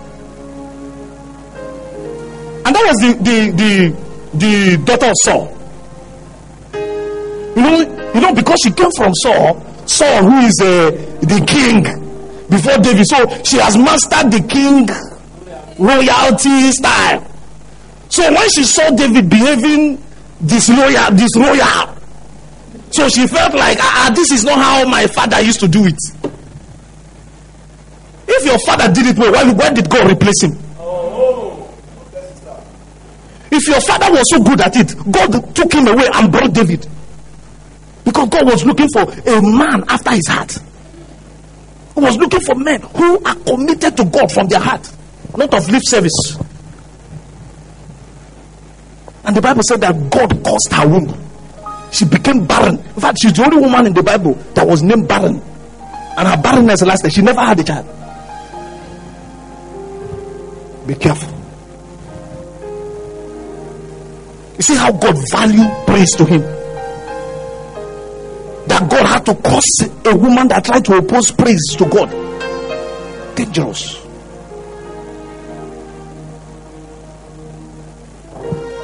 [2.66, 3.94] And that was the the the,
[4.38, 5.57] the daughter of Saul.
[7.58, 10.92] You know, you know, because she came from Saul, Saul, who is uh,
[11.22, 11.82] the king
[12.50, 14.86] before David, so she has mastered the king
[15.80, 17.26] royalty style.
[18.10, 19.98] So when she saw David behaving
[20.46, 21.98] disloyal, disloyal,
[22.92, 25.84] so she felt like, ah, ah, this is not how my father used to do
[25.88, 25.98] it.
[28.28, 30.52] If your father did it well, why, why did God replace him?
[33.50, 36.88] If your father was so good at it, God took him away and brought David.
[38.08, 40.58] Because God was looking for a man after his heart.
[41.94, 44.90] He was looking for men who are committed to God from their heart,
[45.36, 46.38] not of lip service.
[49.26, 51.14] And the Bible said that God caused her womb.
[51.92, 52.78] She became barren.
[52.78, 55.42] In fact, she's the only woman in the Bible that was named barren.
[56.18, 57.12] And her barrenness lasted.
[57.12, 57.88] She never had a child.
[60.88, 61.34] Be careful.
[64.56, 66.57] You see how God value praise to him.
[68.78, 72.12] That God had to curse a woman that tried to oppose praise to God.
[73.36, 73.96] Dangerous.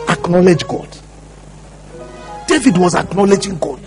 [0.09, 0.97] Acknowledge God.
[2.47, 3.79] David was acknowledging God.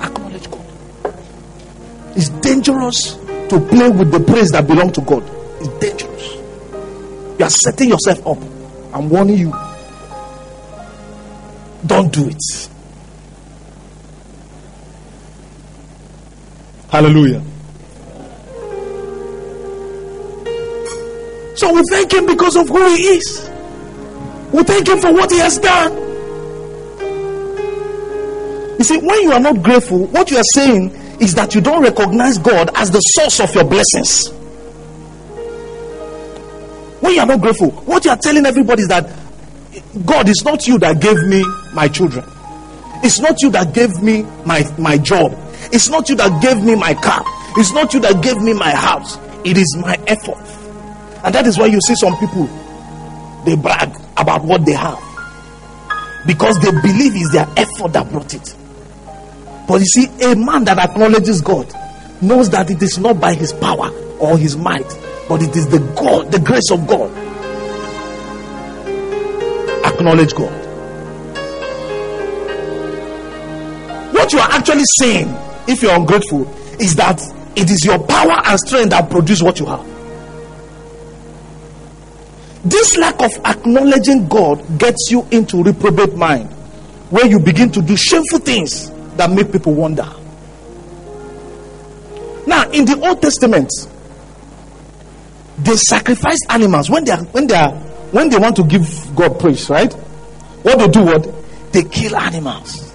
[0.00, 0.64] Acknowledge God.
[2.16, 3.12] It's dangerous
[3.50, 5.22] to play with the praise that belongs to God.
[5.60, 6.36] It's dangerous.
[7.38, 8.38] You are setting yourself up.
[8.94, 9.54] I'm warning you.
[11.84, 12.70] Don't do it.
[16.92, 17.40] Hallelujah.
[21.56, 23.50] So we thank Him because of who He is.
[24.52, 25.92] We thank Him for what He has done.
[28.78, 31.82] You see, when you are not grateful, what you are saying is that you don't
[31.82, 34.28] recognize God as the source of your blessings.
[37.00, 39.08] When you are not grateful, what you are telling everybody is that
[40.04, 42.26] God is not you that gave me my children.
[43.02, 45.38] It's not you that gave me my, my job.
[45.72, 47.24] It's not you that gave me my car.
[47.56, 49.18] It's not you that gave me my house.
[49.44, 50.38] It is my effort.
[51.24, 52.46] And that is why you see some people
[53.44, 55.02] they brag about what they have
[56.26, 58.54] because they believe it's their effort that brought it.
[59.66, 61.72] But you see, a man that acknowledges God
[62.20, 64.86] knows that it is not by his power or his might,
[65.28, 67.10] but it is the God, the grace of God.
[69.84, 70.52] Acknowledge God.
[74.14, 75.28] What you are actually saying,
[75.66, 76.48] if you're ungrateful,
[76.80, 77.20] is that
[77.56, 79.86] it is your power and strength that produce what you have.
[82.64, 86.50] This lack of acknowledging God gets you into reprobate mind,
[87.10, 90.08] where you begin to do shameful things that make people wonder.
[92.46, 93.70] Now, in the Old Testament,
[95.58, 97.72] they sacrificed animals when they are when they are
[98.12, 99.92] when they want to give God praise, right?
[100.62, 101.28] What they do, what
[101.72, 102.92] they kill animals.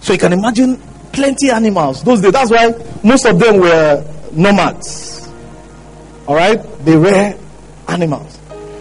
[0.00, 0.80] So you can imagine
[1.14, 2.32] plenty animals those days.
[2.32, 5.28] That's why most of them were nomads.
[6.26, 7.34] All right, they were
[7.88, 8.38] animals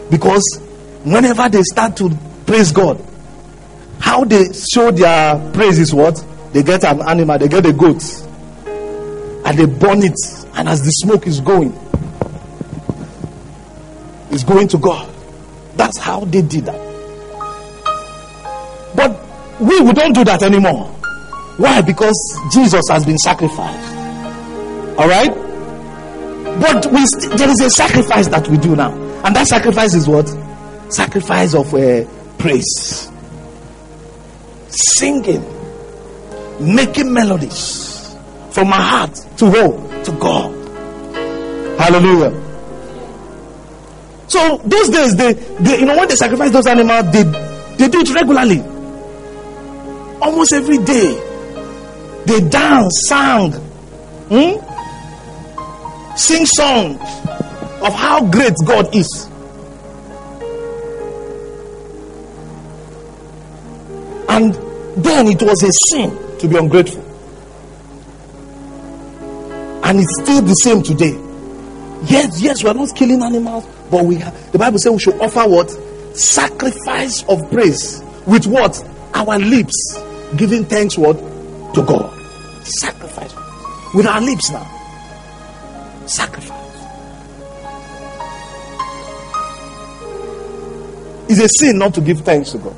[0.09, 0.59] because
[1.03, 2.09] whenever they start to
[2.45, 3.03] praise God,
[3.99, 6.23] how they show their praise is what
[6.53, 8.03] They get an animal, they get a goat,
[8.67, 10.15] and they burn it.
[10.53, 11.73] And as the smoke is going,
[14.29, 15.11] it's going to God.
[15.75, 16.79] That's how they did that.
[18.95, 19.19] But
[19.59, 20.95] we, we don't do that anymore.
[21.57, 21.81] Why?
[21.81, 23.95] Because Jesus has been sacrificed.
[24.97, 25.33] All right?
[26.59, 28.91] But we st- there is a sacrifice that we do now.
[29.23, 30.27] And that sacrifice is what?
[30.89, 32.05] Sacrifice of uh,
[32.37, 33.09] praise.
[34.67, 35.43] Singing.
[36.59, 38.15] Making melodies
[38.51, 40.03] from my heart to who?
[40.03, 40.53] To God.
[41.79, 42.31] Hallelujah.
[44.27, 47.23] So those days, they, they you know when they sacrifice those animals, they
[47.77, 48.61] they do it regularly.
[50.21, 51.32] Almost every day.
[52.25, 54.73] They dance, sang, hmm?
[56.15, 57.01] sing songs
[57.81, 59.29] of how great God is.
[64.29, 64.53] And
[65.03, 67.01] then it was a sin to be ungrateful.
[69.83, 71.19] And it's still the same today.
[72.05, 75.19] Yes, yes, we are not killing animals, but we have the Bible says we should
[75.21, 75.69] offer what?
[76.17, 78.01] Sacrifice of praise.
[78.25, 78.81] With what?
[79.13, 79.99] Our lips.
[80.35, 81.17] Giving thanks what?
[81.75, 82.12] To God.
[83.93, 84.65] With our lips now.
[86.07, 86.59] Sacrifice.
[91.29, 92.75] It's a sin not to give thanks to God.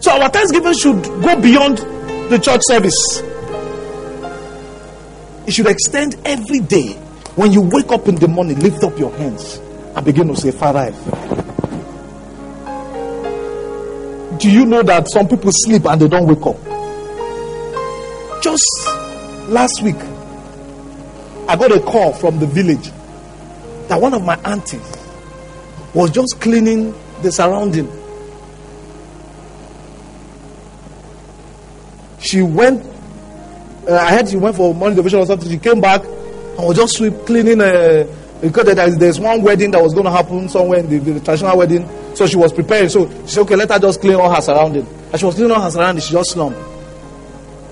[0.00, 1.78] So our thanksgiving should go beyond
[2.30, 3.22] the church service.
[5.46, 6.92] It should extend every day.
[7.34, 9.58] When you wake up in the morning, lift up your hands
[9.96, 10.90] and begin to say, Father, I.
[14.38, 16.56] Do you know that some people sleep and they don't wake up?
[18.42, 19.01] Just
[19.52, 19.96] last week,
[21.48, 22.90] I got a call from the village
[23.88, 24.80] that one of my aunties
[25.94, 27.90] was just cleaning the surrounding.
[32.18, 32.84] She went,
[33.88, 35.50] uh, I heard she went for morning devotion or something.
[35.50, 37.60] She came back and was just sweep cleaning.
[37.60, 38.06] Uh,
[38.40, 41.56] because there's, there's one wedding that was going to happen somewhere in the, the traditional
[41.56, 41.88] wedding.
[42.16, 42.88] So she was preparing.
[42.88, 44.86] So she said, okay, let her just clean all her surrounding.
[45.12, 46.02] And she was cleaning all her surrounding.
[46.02, 46.58] She just slumped.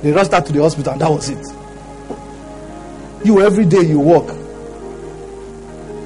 [0.03, 1.60] They rushed her to the hospital and that was it.
[3.25, 4.29] You every day you walk.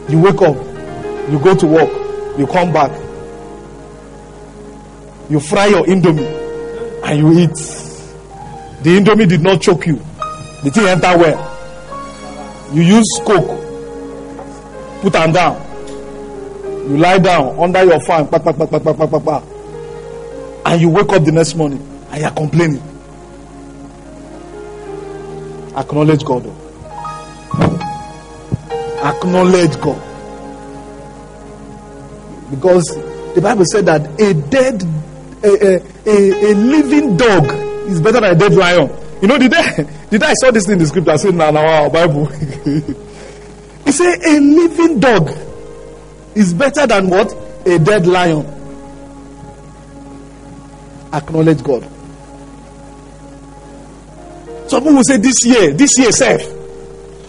[0.09, 0.57] You wake up.
[1.31, 1.91] You go to work.
[2.39, 2.91] You come back.
[5.31, 6.27] You fry your indomie
[7.05, 7.55] and you eat.
[8.83, 9.97] The indomie did not choke you.
[10.65, 11.51] The thing enter well.
[12.75, 13.61] You use coke.
[15.03, 15.61] Put them down.
[16.91, 18.27] You lie down under your fan.
[18.29, 19.43] Pa, pa, pa, pa, pa, pa, pa, pa.
[20.67, 22.83] And you wake up the next morning and you are complaining.
[25.77, 26.47] Acknowledge God.
[26.47, 26.64] oh.
[29.05, 30.01] Acknowledge God.
[32.51, 32.89] Because
[33.35, 34.83] the Bible said that a dead,
[35.43, 37.45] a, a, a, a living dog
[37.87, 38.91] is better than a dead lion.
[39.21, 39.87] You know, did the
[40.19, 42.27] day I saw this in the scripture, I said, now, now, our Bible.
[43.85, 45.31] he said, a living dog
[46.35, 47.31] is better than what?
[47.67, 48.47] A dead lion.
[51.13, 51.83] Acknowledge God.
[54.69, 56.54] Some people will say, this year, this year, self.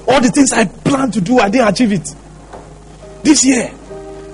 [0.08, 2.16] All the things I plan to do, I didn't achieve it.
[3.24, 3.72] This year,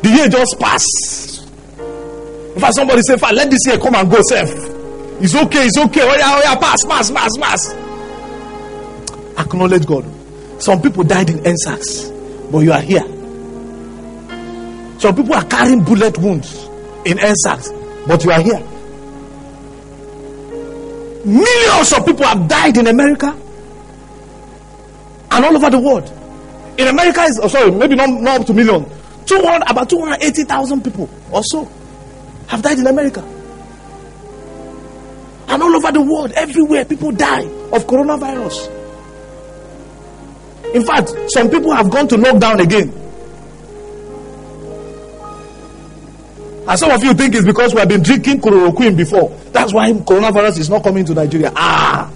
[0.01, 1.47] the year just passed.
[2.55, 4.49] In fact, somebody "Fine, let this year come and go, self.
[5.21, 6.01] It's okay, it's okay.
[6.03, 7.73] Oh yeah, oh yeah, pass, pass, pass, pass.
[9.37, 10.05] Acknowledge God.
[10.61, 13.03] Some people died in EndSARS, but you are here.
[14.99, 16.65] Some people are carrying bullet wounds
[17.05, 18.59] in EndSARS, but you are here.
[21.25, 23.35] Millions of people have died in America
[25.31, 26.09] and all over the world.
[26.77, 28.85] In America, is oh, sorry, maybe not, not up to million.
[29.25, 31.69] 200, about 280,000 people or so
[32.47, 33.21] have died in America.
[35.47, 38.77] And all over the world, everywhere, people die of coronavirus.
[40.73, 42.89] In fact, some people have gone to lockdown again.
[46.67, 49.29] And some of you think it's because we have been drinking chloroquine before.
[49.51, 51.51] That's why coronavirus is not coming to Nigeria.
[51.55, 52.09] Ah!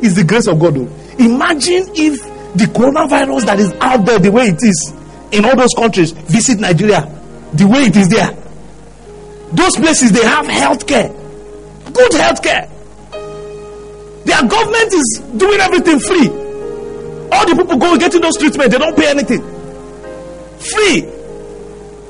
[0.00, 0.74] It's the grace of God.
[0.74, 1.01] Though.
[1.18, 2.20] Imagine if
[2.54, 4.92] the coronavirus that is out there the way it is
[5.32, 7.00] in all those countries visit Nigeria
[7.54, 8.30] the way it is there.
[9.52, 11.08] Those places they have health care,
[11.92, 12.68] good health care.
[14.24, 16.28] Their government is doing everything free.
[17.32, 19.40] All the people go getting those treatments, they don't pay anything.
[20.58, 21.00] Free.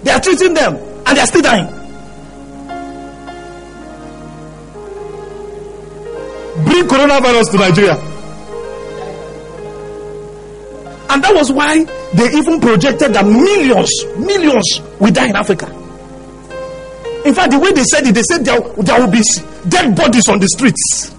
[0.03, 1.67] They are treating them and they are still dying.
[6.65, 8.12] Bring coronavirus to Nigeria.
[11.13, 11.85] And that was why
[12.15, 15.67] they even projected that millions, millions will die in Africa.
[17.27, 19.21] In fact, the way they said it, they said there, there will be
[19.69, 21.15] dead bodies on the streets.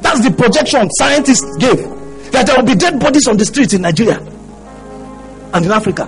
[0.00, 1.84] That's the projection scientists gave.
[2.32, 6.06] That there will be dead bodies on the streets in Nigeria and in Africa.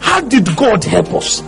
[0.00, 1.40] How did God help us?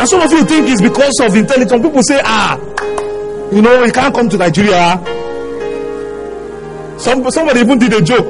[0.00, 1.80] And some of you think it's because of intelligence.
[1.80, 2.58] People say, ah,
[3.52, 5.19] you know, he can't come to Nigeria.
[7.00, 8.26] Some, somebody even did a joke.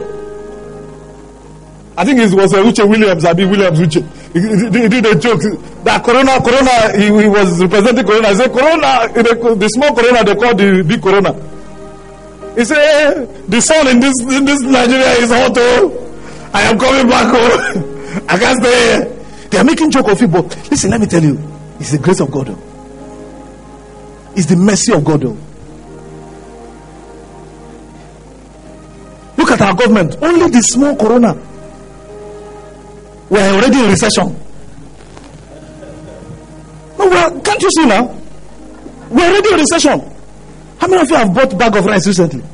[1.96, 4.00] I think it was uh, Uche Williams, Abi Williams Uche.
[4.32, 4.40] He,
[4.80, 5.40] he- did a joke
[5.84, 8.28] that Corona, Corona, he, he was representing Corona.
[8.28, 11.34] He said, Corona, the, the small Corona, they call the big Corona.
[12.56, 16.06] He said, "Eh, the sun in this, in this Nigeria is hot, oh.
[16.54, 18.24] I am coming back home.
[18.28, 19.16] I can't stay here.
[19.50, 21.38] They are making joke of it, but listen, let me tell you,
[21.80, 24.32] it's the grace of God, oh.
[24.36, 25.36] It's the mercy of God, oh.
[29.50, 30.16] Look at our government.
[30.22, 31.34] Only the small corona.
[33.28, 34.26] We are already in recession.
[36.96, 38.16] No, we are, can't you see now?
[39.10, 40.00] We are already in recession.
[40.78, 42.44] How many of you have bought bag of rice recently?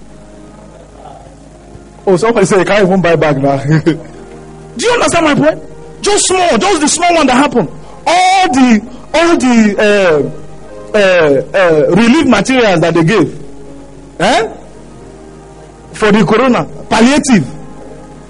[2.07, 3.59] Oh, somebody say you can't even buy bag now.
[3.85, 5.63] Do you understand my point?
[6.03, 7.69] Just small, just the small one that happened.
[8.07, 8.81] All the
[9.13, 14.66] all the uh, uh, uh, relief materials that they gave, eh?
[15.97, 17.47] For the corona palliative,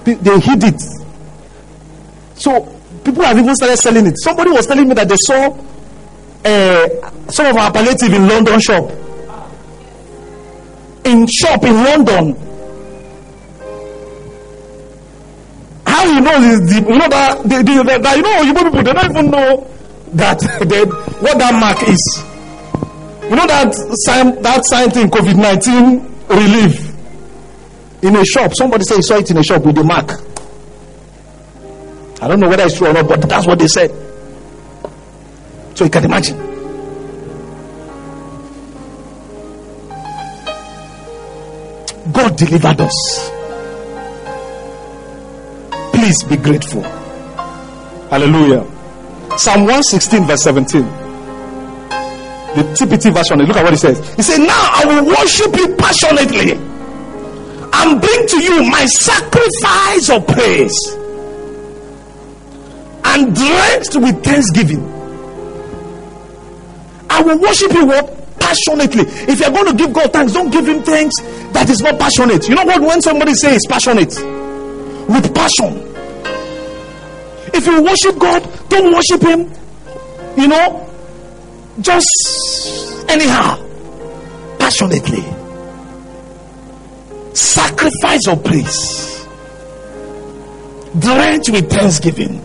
[0.05, 0.81] they, hid it.
[2.35, 2.63] So
[3.03, 4.15] people have even started selling it.
[4.23, 5.51] Somebody was telling me that they saw
[6.45, 8.89] uh, some of our palliative in London shop.
[11.03, 12.35] In shop in London.
[15.85, 18.71] How you know is the you know that the, the, the, you know you people
[18.71, 19.67] they don't even know
[20.13, 20.39] that
[21.19, 22.23] what that mark is.
[23.29, 23.73] You know that
[24.05, 26.86] sign that sign thing COVID nineteen relief
[28.07, 28.53] in a shop.
[28.55, 30.11] Somebody say he saw it in a shop with the mark.
[32.21, 33.91] I don't know whether it's true or not, but that's what they said.
[35.75, 36.37] So you can imagine.
[42.11, 43.31] God delivered us.
[45.93, 46.81] Please be grateful.
[48.09, 48.65] Hallelujah.
[49.37, 50.81] Psalm 116, verse 17.
[52.55, 53.37] The TPT version.
[53.39, 53.99] Look at what it says.
[54.15, 56.76] He said, Now I will worship you passionately
[57.79, 60.97] and bring to you my sacrifice of praise
[63.05, 64.83] and drenched with thanksgiving.
[67.09, 68.13] I will worship you what?
[68.39, 69.03] Passionately.
[69.31, 71.15] If you're going to give God thanks, don't give him thanks
[71.53, 72.47] that is not passionate.
[72.47, 72.81] You know what?
[72.81, 74.13] When somebody says passionate,
[75.07, 75.83] with passion.
[77.53, 79.51] If you worship God, don't worship him,
[80.37, 80.89] you know,
[81.81, 83.57] just anyhow,
[84.59, 85.36] passionately.
[87.37, 89.27] Sacrifice of praise,
[90.97, 92.41] drenched with thanksgiving.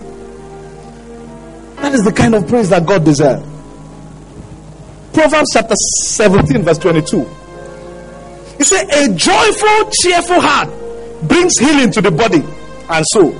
[1.76, 3.42] That is the kind of praise that God desires.
[5.14, 7.20] Proverbs chapter 17, verse 22.
[8.58, 10.68] He said, A joyful, cheerful heart
[11.26, 12.42] brings healing to the body
[12.90, 13.32] and soul.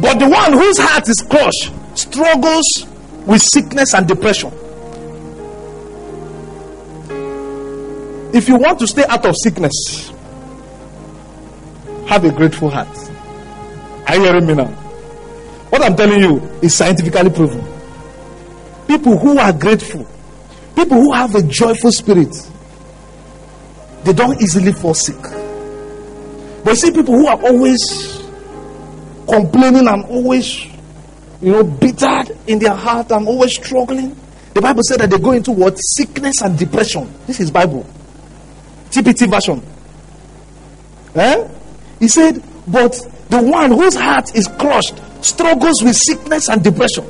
[0.00, 2.86] But the one whose heart is crushed struggles
[3.26, 4.52] with sickness and depression.
[8.34, 10.12] If you want to stay out of sickness,
[12.08, 12.88] have a grateful heart.
[14.08, 14.68] Are you hearing me now?
[15.68, 17.62] What I'm telling you is scientifically proven.
[18.86, 20.08] People who are grateful,
[20.74, 22.34] people who have a joyful spirit,
[24.04, 25.20] they don't easily fall sick.
[26.64, 28.22] But see, people who are always
[29.28, 30.64] complaining and always,
[31.42, 34.16] you know, bitter in their heart and always struggling,
[34.54, 35.74] the Bible said that they go into what?
[35.76, 37.12] Sickness and depression.
[37.26, 37.84] This is Bible.
[38.90, 39.62] TPT version.
[41.14, 41.48] Eh?
[42.00, 42.92] He said, but
[43.28, 44.94] the one whose heart is crushed
[45.24, 47.04] struggles with sickness and depression.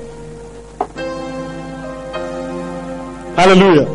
[3.36, 3.86] Hallelujah.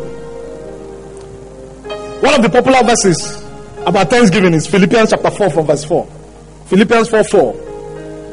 [2.20, 3.42] One of the popular verses
[3.86, 6.06] about Thanksgiving is Philippians chapter 4 from verse 4.
[6.66, 7.52] Philippians 4 4.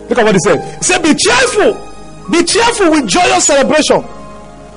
[0.10, 0.78] Look at what he said.
[0.78, 1.74] He said, Be cheerful.
[2.32, 4.04] Be cheerful with joyous celebration.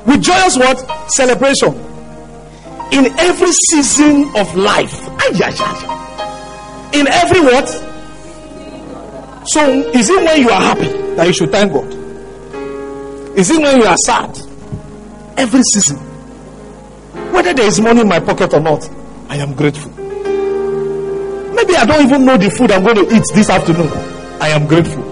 [0.07, 1.11] With joyous what?
[1.11, 1.75] Celebration.
[2.93, 4.93] In every season of life.
[5.21, 6.04] Ay, ay, ay.
[6.95, 7.69] In every what?
[9.49, 11.93] So, is it when you are happy that you should thank God?
[13.37, 14.31] Is it when you are sad?
[15.37, 15.99] Every season.
[17.33, 18.89] Whether there is money in my pocket or not,
[19.29, 19.91] I am grateful.
[19.91, 23.89] Maybe I don't even know the food I'm going to eat this afternoon.
[24.41, 25.03] I am grateful.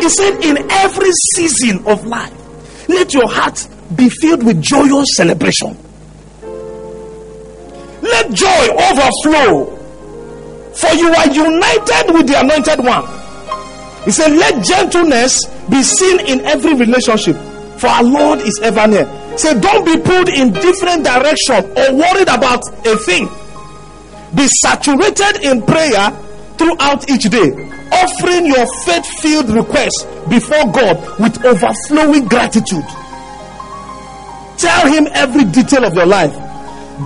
[0.00, 5.78] He said, in every season of life, let your heart be filled with joyous celebration.
[8.02, 9.76] Let joy overflow,
[10.74, 13.06] for you are united with the anointed one.
[14.04, 17.36] He said, Let gentleness be seen in every relationship,
[17.78, 19.06] for our Lord is ever near.
[19.38, 23.28] Said, Don't be pulled in different direction or worried about a thing.
[24.34, 26.10] Be saturated in prayer
[26.58, 27.52] throughout each day,
[27.92, 32.84] offering your faith filled requests before God with overflowing gratitude.
[34.58, 36.34] Tell Him every detail of your life.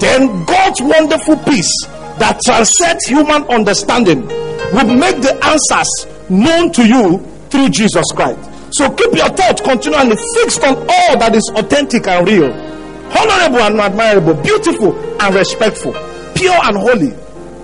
[0.01, 1.73] Then God's wonderful peace
[2.19, 4.27] that transcends human understanding
[4.73, 7.19] will make the answers known to you
[7.51, 8.39] through Jesus Christ.
[8.73, 13.81] So keep your thoughts continually fixed on all that is authentic and real, honorable and
[13.81, 15.93] admirable, beautiful and respectful,
[16.35, 17.15] pure and holy,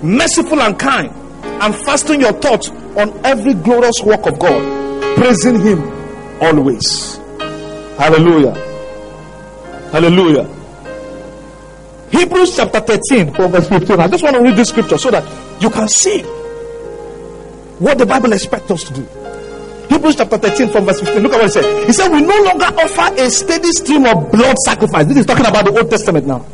[0.02, 1.10] merciful and kind,
[1.44, 5.82] and fasten your thoughts on every glorious work of God, praising Him
[6.40, 7.16] always.
[7.98, 8.54] Hallelujah.
[9.90, 10.61] Hallelujah.
[12.12, 13.98] Hebrews chapter 13, from verse 15.
[13.98, 15.24] I just want to read this scripture so that
[15.62, 16.20] you can see
[17.80, 19.02] what the Bible expects us to do.
[19.88, 21.22] Hebrews chapter 13 from verse 15.
[21.22, 21.86] Look at what it says.
[21.86, 25.06] He said, We no longer offer a steady stream of blood sacrifice.
[25.06, 26.44] This is talking about the Old Testament now.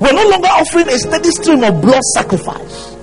[0.00, 2.94] We're no longer offering a steady stream of blood sacrifice.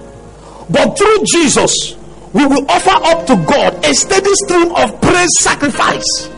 [0.70, 1.96] But through Jesus,
[2.34, 6.30] we will offer up to God a steady stream of praise sacrifice.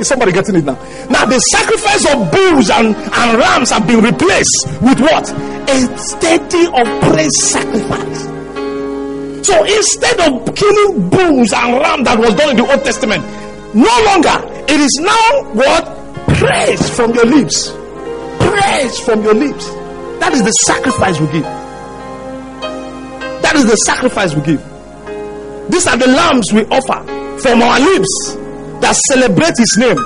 [0.00, 0.80] Is somebody getting it now?
[1.10, 5.30] Now, the sacrifice of bulls and, and rams have been replaced with what?
[5.68, 8.24] A steady of praise sacrifice.
[9.46, 13.22] So instead of killing bulls and rams that was done in the Old Testament,
[13.74, 14.32] no longer
[14.72, 15.84] it is now what?
[16.38, 17.70] Praise from your lips.
[18.40, 19.68] Praise from your lips.
[20.20, 21.42] That is the sacrifice we give.
[23.42, 24.64] That is the sacrifice we give.
[25.70, 27.04] These are the lambs we offer
[27.42, 28.36] from our lips
[28.80, 29.96] that celebrate his name.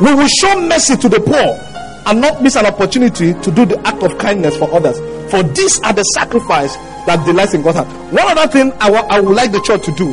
[0.00, 1.60] We will show mercy to the poor
[2.06, 4.98] and not miss an opportunity to do the act of kindness for others.
[5.30, 6.76] For these are the sacrifice
[7.06, 7.88] that delights in God's heart.
[8.12, 10.12] One other thing I I would like the church to do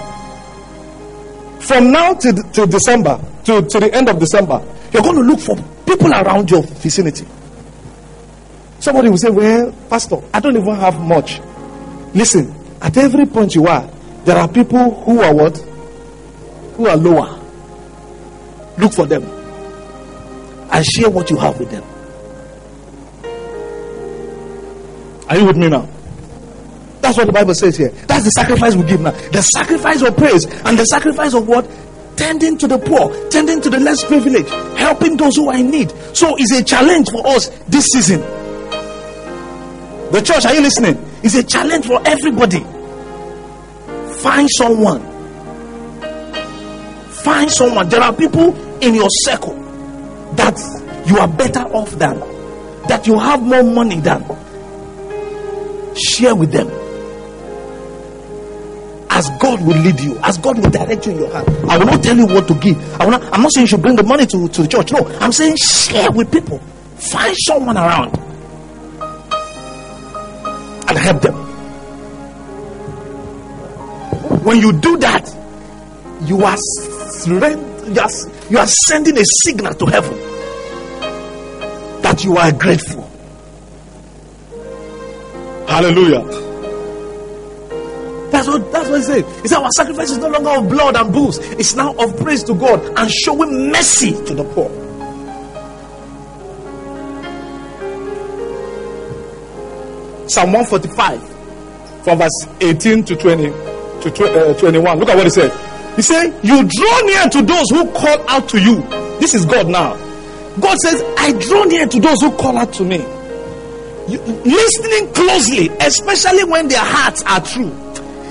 [1.61, 4.61] from now to, to December, to, to the end of December,
[4.91, 5.55] you're going to look for
[5.86, 7.26] people around your vicinity.
[8.80, 11.39] Somebody will say, Well, Pastor, I don't even have much.
[12.13, 13.88] Listen, at every point you are,
[14.26, 15.57] there are people who are what?
[16.78, 17.41] Who are lower.
[18.82, 19.24] Look for them
[20.72, 21.84] and share what you have with them.
[25.30, 25.88] Are you with me now?
[27.02, 27.90] That's what the Bible says here.
[27.90, 29.12] That's the sacrifice we give now.
[29.12, 31.70] The sacrifice of praise and the sacrifice of what?
[32.18, 35.92] Tending to the poor, tending to the less privileged, helping those who are in need.
[36.16, 38.22] So it's a challenge for us this season.
[40.12, 40.98] The church, are you listening?
[41.24, 42.60] It's a challenge for everybody.
[44.22, 45.02] Find someone.
[47.10, 47.90] Find someone.
[47.90, 49.56] There are people in your circle
[50.36, 50.58] that
[51.06, 52.20] you are better off than,
[52.88, 54.24] that you have more money than.
[55.96, 56.68] Share with them.
[59.10, 61.48] As God will lead you, as God will direct you in your heart.
[61.70, 62.78] I will not tell you what to give.
[63.00, 64.92] I will not, I'm not saying you should bring the money to, to the church.
[64.94, 66.60] No, I'm saying share with people.
[66.96, 68.18] Find someone around
[70.88, 71.34] and help them.
[74.44, 75.28] When you do that,
[76.24, 76.58] you are,
[77.20, 78.10] sren- you are,
[78.52, 80.18] you are sending a signal to heaven
[82.02, 83.10] that you are grateful.
[85.70, 86.22] Hallelujah.
[88.30, 89.26] That's what that's what he said.
[89.41, 92.43] He said our sacrifice is no longer of blood and bulls, it's now of praise
[92.43, 94.70] to God and showing mercy to the poor.
[100.28, 103.43] Psalm 145 from verse 18 to 20
[104.12, 104.99] to uh, 21.
[104.99, 105.70] Look at what he said.
[105.96, 108.82] He said, You draw near to those who call out to you.
[109.20, 109.96] This is God now.
[110.60, 112.98] God says, I draw near to those who call out to me.
[114.12, 117.72] You, listening closely, especially when their hearts are true.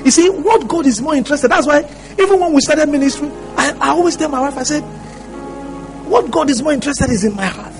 [0.04, 1.50] You see, what God is more interested.
[1.50, 1.80] That's why,
[2.18, 6.50] even when we started ministry, I, I always tell my wife, I said, What God
[6.50, 7.72] is more interested is in my heart.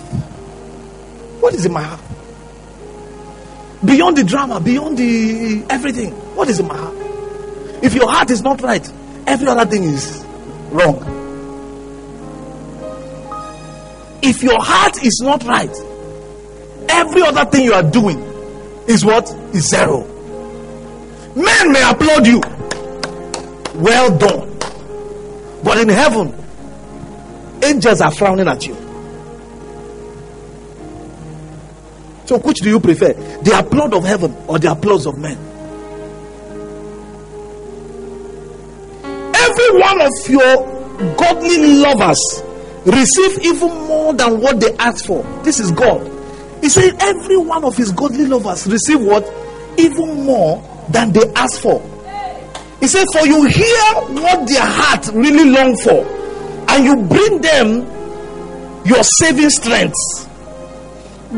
[1.41, 2.01] What is in my heart?
[3.85, 6.95] Beyond the drama, beyond the everything, what is in my heart?
[7.83, 8.87] If your heart is not right,
[9.31, 10.24] every other thing is
[10.70, 10.99] wrong.
[14.22, 15.70] If your heart is not right,
[16.89, 18.18] every other thing you are doing
[18.89, 19.31] is what?
[19.55, 20.03] Is zero.
[21.37, 22.41] Men may applaud you.
[23.81, 24.59] Well done.
[25.62, 26.35] But in heaven,
[27.62, 28.74] angels are frowning at you.
[32.26, 33.12] So, which do you prefer?
[33.43, 35.39] The applause of heaven or the applause of men?
[39.91, 42.45] One of your godly lovers
[42.84, 45.24] receive even more than what they asked for.
[45.43, 46.01] This is God.
[46.61, 49.24] He said, Every one of his godly lovers receive what?
[49.76, 51.80] Even more than they asked for.
[52.78, 56.07] He said, For you hear what their heart really long for,
[56.70, 57.80] and you bring them
[58.86, 60.28] your saving strength.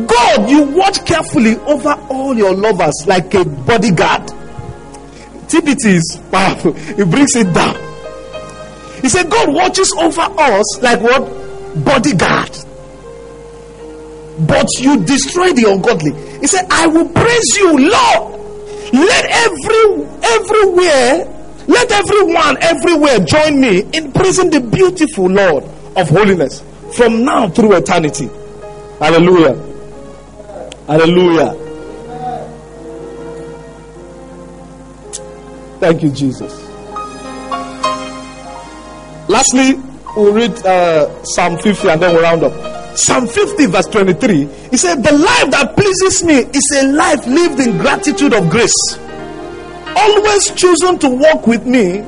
[0.06, 4.26] God, you watch carefully over all your lovers like a bodyguard.
[5.48, 7.91] TPT is powerful, he brings it down.
[9.02, 11.84] He said, God watches over us like what?
[11.84, 12.56] Bodyguard.
[14.46, 16.12] But you destroy the ungodly.
[16.40, 18.40] He said, I will praise you, Lord.
[18.92, 21.26] Let every everywhere,
[21.66, 25.64] let everyone everywhere join me in praising the beautiful Lord
[25.96, 26.62] of holiness
[26.96, 28.28] from now through eternity.
[28.98, 29.54] Hallelujah.
[30.86, 31.58] Hallelujah.
[35.80, 36.71] Thank you, Jesus.
[39.32, 39.80] Lastly,
[40.14, 42.52] we'll read uh, Psalm 50 and then we'll round up.
[42.98, 44.44] Psalm 50, verse 23.
[44.70, 48.76] He said, The life that pleases me is a life lived in gratitude of grace.
[49.96, 52.00] Always choosing to walk with me,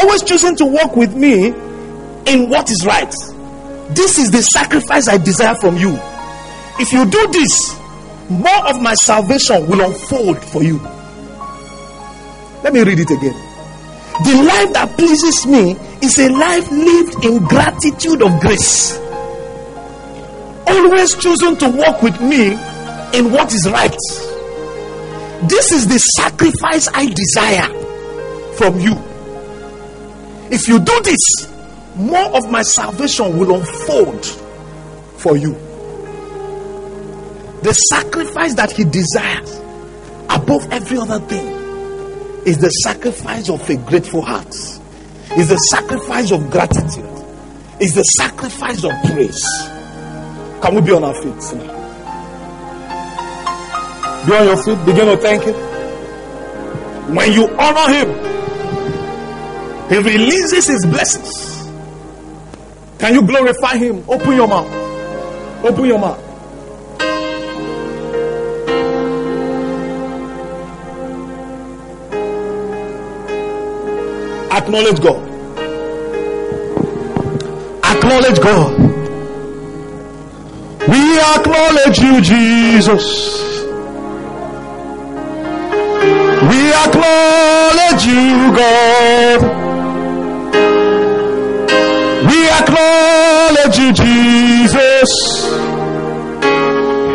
[0.00, 3.14] always choosing to walk with me in what is right.
[3.90, 5.98] This is the sacrifice I desire from you.
[6.80, 7.78] If you do this,
[8.30, 10.78] more of my salvation will unfold for you.
[12.64, 13.45] Let me read it again.
[14.24, 18.98] The life that pleases me is a life lived in gratitude of grace.
[20.66, 22.52] Always choosing to walk with me
[23.12, 23.94] in what is right.
[25.50, 27.68] This is the sacrifice I desire
[28.54, 28.94] from you.
[30.50, 31.52] If you do this,
[31.94, 34.24] more of my salvation will unfold
[35.18, 35.52] for you.
[37.62, 39.56] The sacrifice that he desires
[40.30, 41.55] above every other thing
[42.46, 44.54] is the sacrifice of a grateful heart,
[45.36, 47.04] is the sacrifice of gratitude,
[47.80, 49.44] is the sacrifice of praise.
[50.62, 51.76] Can we be on our feet now?
[54.26, 55.54] Be on your feet, begin to thank Him.
[57.14, 58.08] When you honor Him,
[59.88, 61.68] He releases His blessings.
[62.98, 64.04] Can you glorify Him?
[64.08, 65.64] Open your mouth.
[65.64, 66.25] Open your mouth.
[74.66, 75.22] Acknowledge God.
[77.84, 78.76] Acknowledge God.
[80.88, 83.04] We acknowledge you, Jesus.
[86.50, 89.40] We acknowledge you, God.
[92.26, 95.10] We acknowledge you, Jesus.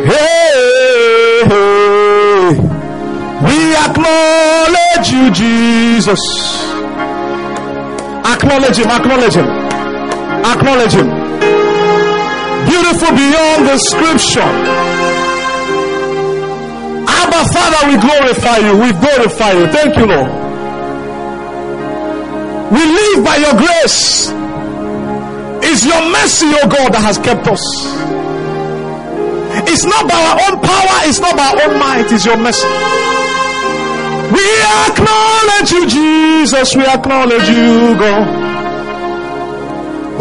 [0.07, 2.55] Hey, hey.
[3.43, 6.70] We acknowledge you, Jesus.
[8.41, 11.07] Acknowledge him, acknowledge him, acknowledge him.
[12.65, 14.49] Beautiful beyond description.
[17.05, 18.73] Abba, Father, we glorify you.
[18.81, 19.67] We glorify you.
[19.67, 20.31] Thank you, Lord.
[22.73, 24.31] We live by your grace.
[25.63, 27.61] It's your mercy, O God, that has kept us.
[29.69, 32.65] It's not by our own power, it's not by our own might, it's your mercy.
[34.31, 34.45] We
[34.87, 36.75] acknowledge you, Jesus.
[36.75, 38.27] We acknowledge you, God.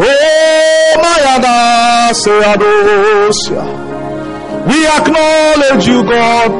[0.03, 1.19] Oh, my
[2.11, 3.63] Adaseadosia.
[4.67, 6.51] We acknowledge you, God.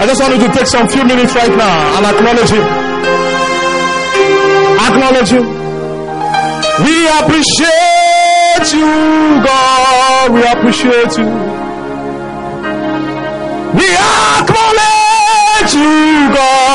[0.00, 2.66] I just want you to take some few minutes right now and acknowledge Him.
[4.88, 5.46] Acknowledge Him.
[6.84, 10.32] We appreciate you, God.
[10.34, 11.28] We appreciate you.
[13.78, 16.65] We acknowledge you, God.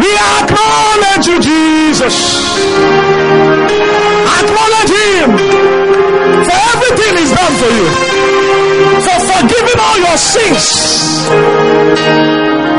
[0.00, 2.14] We acknowledge you, Jesus.
[4.40, 5.28] Acknowledge Him
[6.46, 7.86] for everything He's done for you,
[9.04, 10.64] for forgiving all your sins,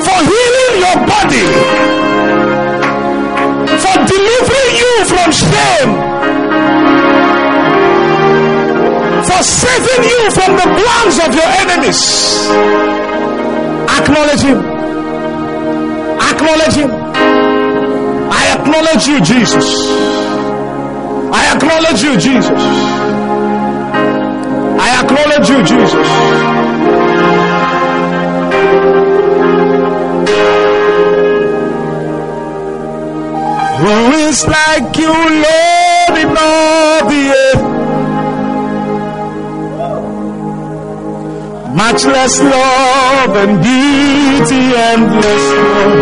[0.05, 1.45] for healing your body,
[3.81, 5.91] for delivering you from shame,
[9.27, 12.01] for saving you from the plans of your enemies.
[13.97, 14.59] Acknowledge Him.
[16.31, 16.91] Acknowledge Him.
[18.31, 19.67] I acknowledge you, Jesus.
[21.33, 22.59] I acknowledge you, Jesus.
[24.79, 26.60] I acknowledge you, Jesus.
[34.31, 35.13] is like you,
[35.45, 37.63] Lord, in all the earth.
[41.75, 45.97] Much less love and beauty, endless love.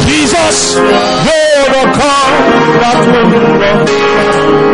[0.07, 0.59] Jesus,
[1.27, 2.33] Lord, God
[2.83, 4.70] that will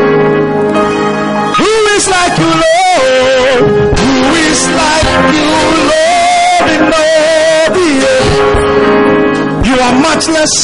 [5.32, 5.48] you,
[5.90, 7.16] Lord, in all?
[9.66, 10.54] You are matchless,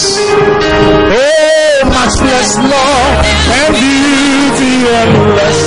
[1.12, 3.26] oh, matchless, Lord,
[3.59, 5.61] and beauty endless.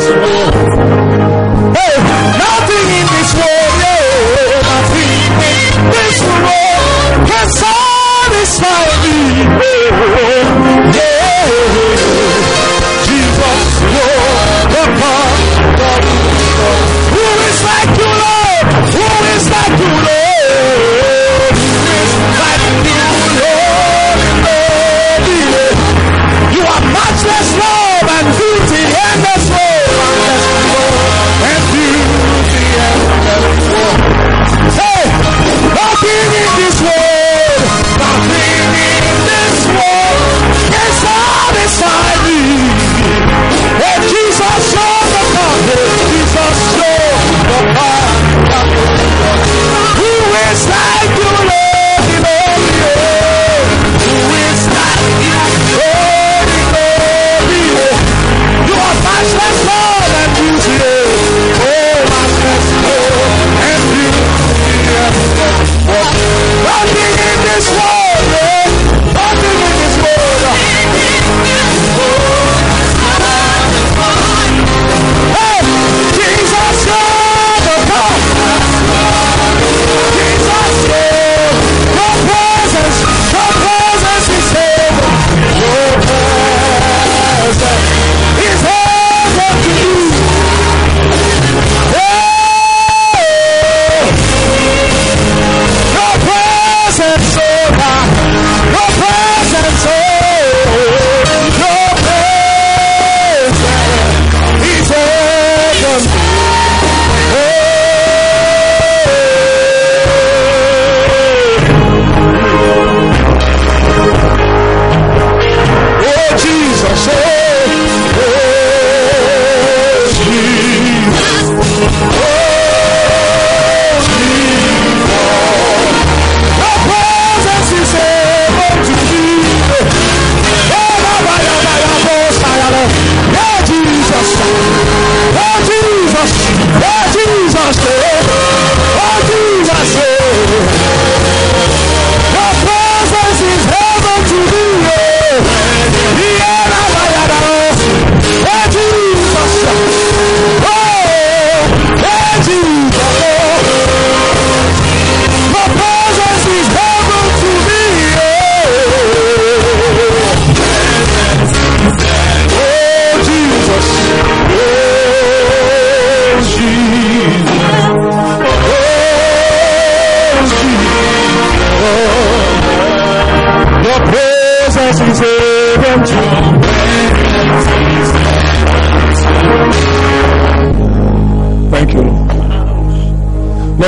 [1.78, 1.96] Hey,
[2.42, 5.12] nothing in this world, yeah, nothing
[5.52, 9.18] in this world can satisfy me.
[9.62, 9.94] Oh,
[10.96, 11.85] yeah,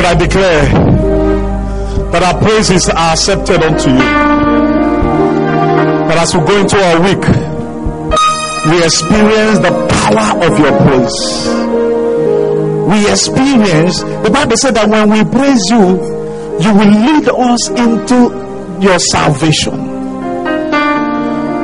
[0.07, 0.63] I declare
[2.11, 3.97] that our praises are accepted unto you.
[6.07, 7.23] That as we go into our week,
[8.71, 11.19] we experience the power of your praise.
[12.87, 15.99] We experience, the Bible said that when we praise you,
[16.63, 18.31] you will lead us into
[18.81, 19.75] your salvation.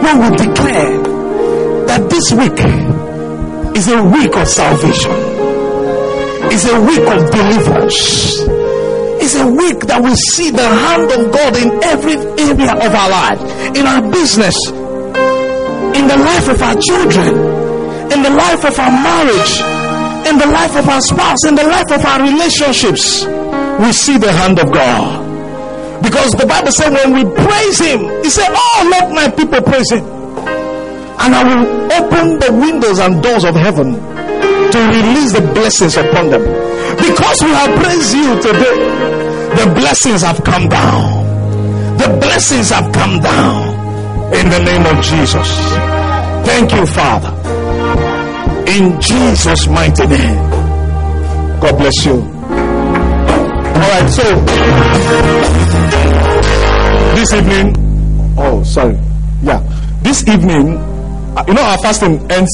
[0.03, 0.99] Lord, we declare
[1.87, 2.59] that this week
[3.77, 5.11] is a week of salvation,
[6.53, 7.97] is a week of deliverance.
[9.17, 13.09] It's a week that we see the hand of God in every area of our
[13.09, 13.41] life,
[13.73, 14.53] in our business,
[15.97, 17.33] in the life of our children,
[18.13, 19.53] in the life of our marriage,
[20.29, 23.25] in the life of our spouse, in the life of our relationships.
[23.81, 25.25] We see the hand of God.
[26.05, 29.89] Because the Bible said when we praise Him, He said, Oh, let my people praise
[29.89, 30.05] Him.
[31.17, 31.65] And I will
[31.97, 34.12] open the windows and doors of heaven
[34.73, 36.41] to release the blessings upon them.
[36.97, 38.77] Because we have praised you today,
[39.53, 41.21] the blessings have come down.
[41.97, 45.47] The blessings have come down in the name of Jesus.
[46.49, 47.29] Thank you, Father.
[48.67, 50.49] In Jesus' mighty name.
[51.61, 52.13] God bless you.
[53.73, 54.23] All right, so
[57.13, 57.75] this evening,
[58.39, 58.97] oh, sorry.
[59.43, 59.61] Yeah,
[60.01, 60.77] this evening,
[61.37, 62.51] uh, you know, our fasting ends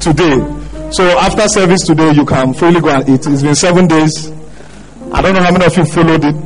[0.00, 0.63] today.
[0.94, 3.26] So after service today, you can freely go and eat.
[3.26, 4.30] It's been seven days.
[5.12, 6.36] I don't know how many of you followed it.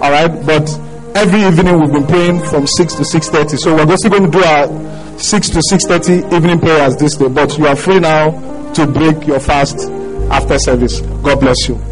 [0.00, 0.70] All right, but
[1.16, 4.44] every evening we've been praying from 6 to 6.30 so we're still going to do
[4.44, 8.30] our 6 to 6.30 evening prayers this day but you are free now
[8.72, 9.90] to break your fast
[10.30, 11.89] after service god bless you